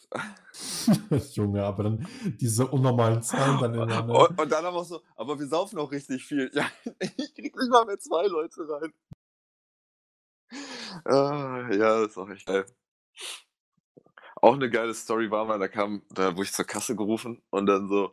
[1.32, 2.06] Junge, aber dann
[2.38, 5.90] diese unnormalen Zahlen dann in der Und, und dann aber so, aber wir saufen auch
[5.90, 6.50] richtig viel.
[6.52, 6.66] Ja,
[7.00, 8.92] ich krieg nicht mal mehr zwei Leute rein.
[11.04, 12.66] Ah, ja, das ist auch echt geil.
[14.42, 17.66] Auch eine geile Story war mal, da kam, da wurde ich zur Kasse gerufen und
[17.66, 18.12] dann so,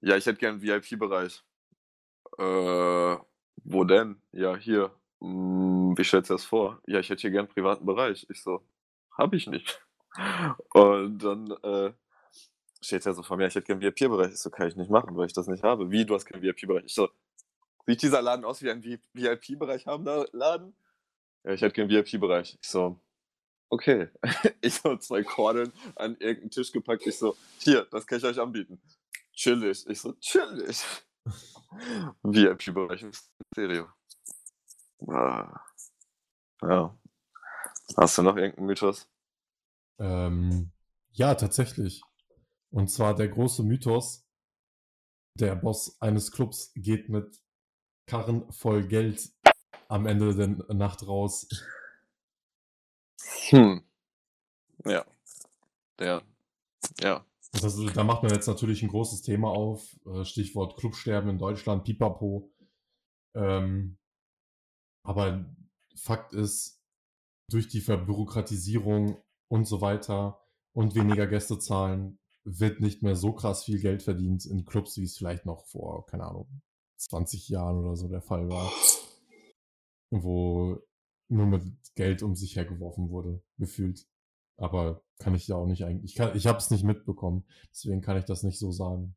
[0.00, 1.44] ja, ich hätte gern VIP-Bereich.
[2.38, 3.16] Äh,
[3.64, 4.22] wo denn?
[4.32, 4.90] Ja, hier.
[5.20, 6.80] Hm, wie stellst du das vor?
[6.86, 8.26] Ja, ich hätte hier gern privaten Bereich.
[8.30, 8.66] Ich so,
[9.10, 9.84] hab ich nicht.
[10.72, 11.92] Und dann äh,
[12.80, 14.32] steht er so vor mir, ich hätte gern VIP-Bereich.
[14.32, 15.90] Ich so, kann ich nicht machen, weil ich das nicht habe.
[15.90, 16.84] Wie, du hast keinen VIP-Bereich?
[16.86, 17.10] Ich so,
[17.86, 20.74] sieht dieser Laden aus wie ein VIP-Bereich haben da Laden?
[21.44, 22.56] Ja, ich hätte keinen VIP-Bereich.
[22.62, 22.98] Ich so,
[23.70, 24.08] okay.
[24.60, 27.06] Ich so zwei Kordeln an irgendeinen Tisch gepackt.
[27.06, 28.80] Ich so, hier, das kann ich euch anbieten.
[29.32, 29.86] chillig.
[29.88, 30.84] Ich so, chillig.
[32.22, 33.12] VIP-Bereich im
[33.52, 33.88] Stereo.
[35.08, 35.60] Ah.
[36.62, 36.98] Ja.
[37.96, 39.08] Hast du noch irgendeinen Mythos?
[39.98, 40.72] Ähm,
[41.12, 42.02] ja, tatsächlich.
[42.70, 44.26] Und zwar der große Mythos,
[45.38, 47.42] der Boss eines Clubs geht mit
[48.06, 49.30] Karren voll Geld
[49.88, 51.48] am Ende der Nacht raus.
[53.50, 53.82] Hm.
[54.84, 55.04] Ja.
[55.98, 56.22] Der.
[57.00, 57.24] Ja.
[57.52, 59.96] Das, da macht man jetzt natürlich ein großes Thema auf.
[60.06, 62.50] äh, Stichwort Clubsterben in Deutschland, pipapo.
[63.34, 63.98] Ähm,
[65.04, 65.46] aber
[65.94, 66.82] Fakt ist,
[67.48, 70.40] durch die Verbürokratisierung und so weiter
[70.74, 75.16] und weniger Gästezahlen wird nicht mehr so krass viel Geld verdient in Clubs, wie es
[75.16, 76.48] vielleicht noch vor, keine Ahnung,
[76.98, 78.72] 20 Jahren oder so der Fall war.
[80.10, 80.80] Wo
[81.28, 81.62] nur mit
[81.94, 84.06] Geld um sich hergeworfen wurde, gefühlt.
[84.56, 86.12] Aber kann ich ja auch nicht eigentlich.
[86.12, 89.16] Ich, kann, ich habe es nicht mitbekommen, deswegen kann ich das nicht so sagen.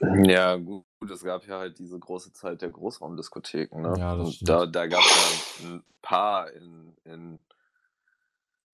[0.00, 3.94] Ja, gut, es gab ja halt diese große Zeit der Großraumdiskotheken, ne?
[3.98, 4.48] Ja, das Und stimmt.
[4.48, 7.38] da, da gab es ja ein paar in, in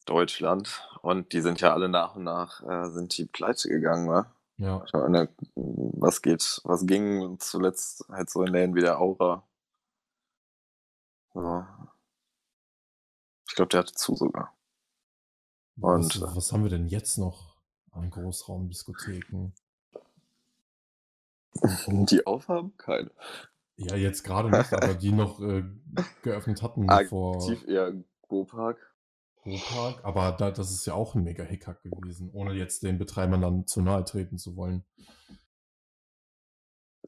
[0.04, 4.26] Deutschland und die sind ja alle nach und nach äh, sind die pleite gegangen, ne?
[4.58, 9.42] Ja, meine, was geht, was ging zuletzt halt so in Läden wie der Aura?
[11.36, 11.66] So.
[13.48, 14.54] Ich glaube, der hatte zu sogar.
[15.78, 17.56] Und- was, was haben wir denn jetzt noch
[17.92, 19.52] an Großraumdiskotheken?
[22.08, 22.74] Die aufhaben?
[22.78, 23.10] Keine.
[23.76, 25.62] Ja, jetzt gerade nicht, aber die noch äh,
[26.22, 27.92] geöffnet hatten vor Aktiv eher
[28.28, 28.94] Go-Park.
[29.42, 30.02] Pro-Park.
[30.04, 33.66] Aber da, das ist ja auch ein mega Hickhack gewesen, ohne jetzt den Betreibern dann
[33.66, 34.84] zu nahe treten zu wollen.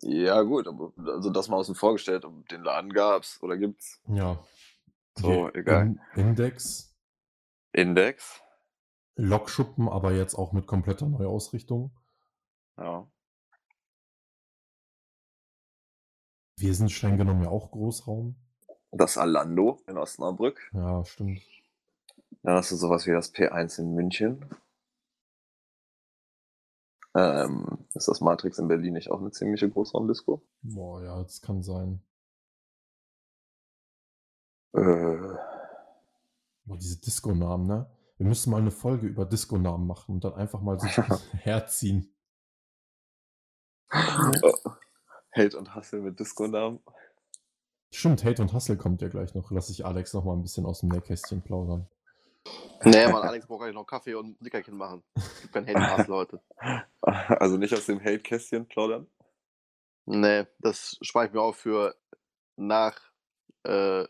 [0.03, 4.01] Ja, gut, aber also das mal außen vorgestellt, ob den Laden gab's oder gibt's.
[4.07, 4.45] Ja.
[5.17, 5.99] So, Die egal.
[6.15, 6.95] In Index,
[7.73, 8.41] Index.
[9.17, 11.91] Lokschuppen, aber jetzt auch mit kompletter Neuausrichtung.
[12.77, 13.11] Ja.
[16.57, 18.37] Wir sind streng genommen ja auch Großraum.
[18.91, 20.71] Das Alando in Osnabrück.
[20.73, 21.41] Ja, stimmt.
[22.43, 24.45] Dann hast du sowas wie das P1 in München.
[27.19, 30.41] Ähm, ist das Matrix in Berlin nicht auch eine ziemliche Großraumdisco?
[30.63, 32.01] Boah, ja, das kann sein.
[34.73, 35.37] Äh,
[36.65, 37.91] Boah, diese Disco-Namen, ne?
[38.19, 40.97] Wir müssen mal eine Folge über Disco-Namen machen und dann einfach mal sich
[41.33, 42.15] herziehen.
[45.31, 46.81] Held und Hassel mit Disco-Namen.
[47.91, 49.51] Stimmt, Hate und Hustle kommt ja gleich noch.
[49.51, 51.89] Lass ich Alex noch mal ein bisschen aus dem Nähkästchen plaudern.
[52.85, 55.03] Nee, Mann, Alex braucht gleich noch Kaffee und ein Nickerchen machen.
[55.15, 56.41] Es gibt kein Handy Leute.
[57.01, 59.07] Also nicht aus dem Hate-Kästchen plaudern.
[60.07, 61.95] Nee, das spare ich mir auf für
[62.57, 62.99] nach
[63.65, 64.05] äh,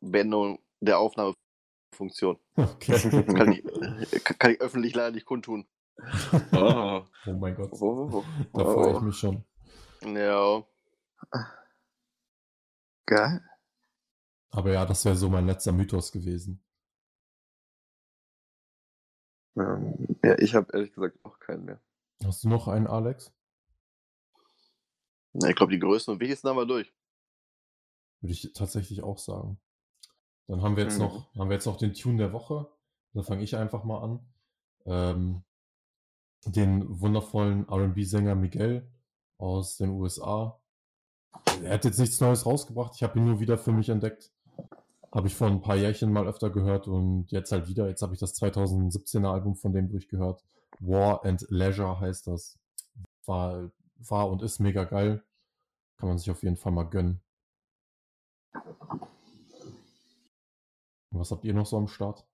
[0.00, 2.38] Beendigung der Aufnahmefunktion.
[2.56, 3.24] Okay.
[3.24, 5.66] Kann ich, äh, kann ich öffentlich leider nicht kundtun.
[6.52, 7.02] Oh.
[7.26, 7.72] Oh mein Gott.
[7.72, 8.24] Oh.
[8.52, 9.44] Da freue ich mich schon.
[10.02, 10.64] Ja.
[13.06, 13.42] Geil.
[14.54, 16.62] Aber ja, das wäre so mein letzter Mythos gewesen.
[19.56, 21.80] Ähm, ja, ich habe ehrlich gesagt auch keinen mehr.
[22.24, 23.32] Hast du noch einen, Alex?
[25.32, 26.92] Na, ich glaube, die größten und wichtigsten haben wir durch.
[28.20, 29.58] Würde ich tatsächlich auch sagen.
[30.46, 31.04] Dann haben wir jetzt Mhm.
[31.04, 32.68] noch, haben wir jetzt noch den Tune der Woche.
[33.12, 34.20] Da fange ich einfach mal an.
[34.86, 35.42] Ähm,
[36.46, 38.86] den wundervollen R&B-Sänger Miguel
[39.38, 40.60] aus den USA.
[41.62, 42.92] Er hat jetzt nichts Neues rausgebracht.
[42.94, 44.33] Ich habe ihn nur wieder für mich entdeckt.
[45.14, 47.86] Habe ich vor ein paar Jährchen mal öfter gehört und jetzt halt wieder.
[47.88, 50.44] Jetzt habe ich das 2017er Album von dem durchgehört.
[50.80, 52.58] War and Leisure heißt das.
[53.24, 55.24] War, war und ist mega geil.
[55.98, 57.22] Kann man sich auf jeden Fall mal gönnen.
[61.12, 62.26] Was habt ihr noch so am Start?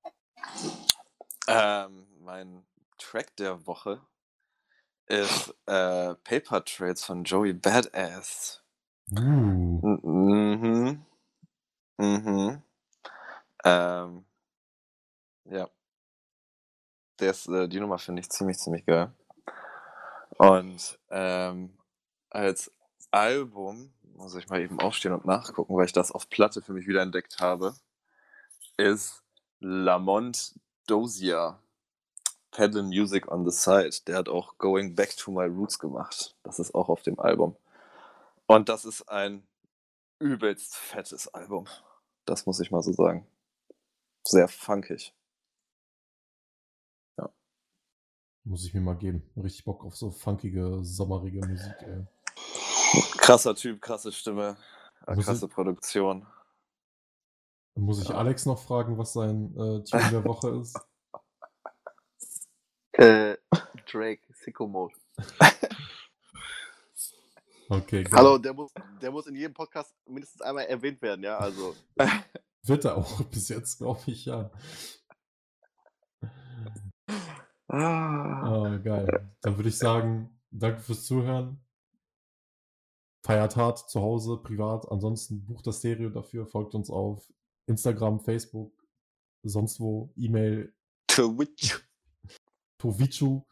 [1.49, 2.64] Ähm, mein
[2.97, 4.01] Track der Woche
[5.05, 8.64] ist äh, Paper Trades von Joey Badass.
[9.12, 11.05] Uh, Mhm.
[11.99, 12.62] Mhm.
[13.65, 14.25] Ähm,
[15.45, 15.69] ja.
[17.21, 19.13] Ist, äh, die Nummer finde ich ziemlich, ziemlich geil.
[20.39, 21.77] Und ähm,
[22.31, 22.73] als
[23.11, 26.87] Album, muss ich mal eben aufstehen und nachgucken, weil ich das auf Platte für mich
[26.87, 27.75] wieder entdeckt habe,
[28.77, 29.23] ist
[29.61, 30.55] Lamont
[30.87, 31.59] Dozier.
[32.51, 34.05] Pedal Music on the Side.
[34.07, 36.35] Der hat auch Going Back to My Roots gemacht.
[36.43, 37.57] Das ist auch auf dem Album.
[38.47, 39.47] Und das ist ein
[40.19, 41.67] übelst fettes Album.
[42.25, 43.27] Das muss ich mal so sagen.
[44.27, 45.14] Sehr funkig.
[48.45, 49.23] muss ich mir mal geben.
[49.37, 52.07] Richtig Bock auf so funkige, sommerige Musik, ey.
[53.18, 54.57] Krasser Typ, krasse Stimme,
[55.07, 56.27] äh, Muss krasse Produktion.
[57.77, 58.16] Muss ich Ja.
[58.16, 60.79] Alex noch fragen, was sein äh, Tune der Woche ist?
[62.95, 63.39] Äh,
[63.91, 64.95] Drake, Sicko Mode.
[67.71, 68.12] Okay, geil.
[68.12, 71.39] Hallo, der muss, der muss in jedem Podcast mindestens einmal erwähnt werden, ja.
[71.39, 71.75] Also,
[72.63, 74.51] Wird er auch bis jetzt, glaube ich, ja.
[77.69, 78.79] Ah.
[78.79, 79.33] Geil.
[79.43, 81.61] Dann würde ich sagen, danke fürs Zuhören.
[83.25, 84.91] Feiert hart zu Hause, privat.
[84.91, 87.33] Ansonsten bucht das Stereo dafür, folgt uns auf
[87.67, 88.73] Instagram, Facebook,
[89.43, 90.75] sonst wo, E-Mail,
[91.07, 91.87] Twitch.
[92.79, 93.43] Tovichu,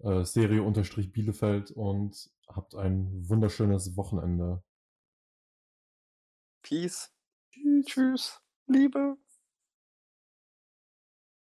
[0.00, 4.62] äh, Stereo unterstrich Bielefeld und habt ein wunderschönes Wochenende.
[6.62, 7.10] Peace.
[7.84, 8.40] Tschüss.
[8.66, 9.16] Liebe.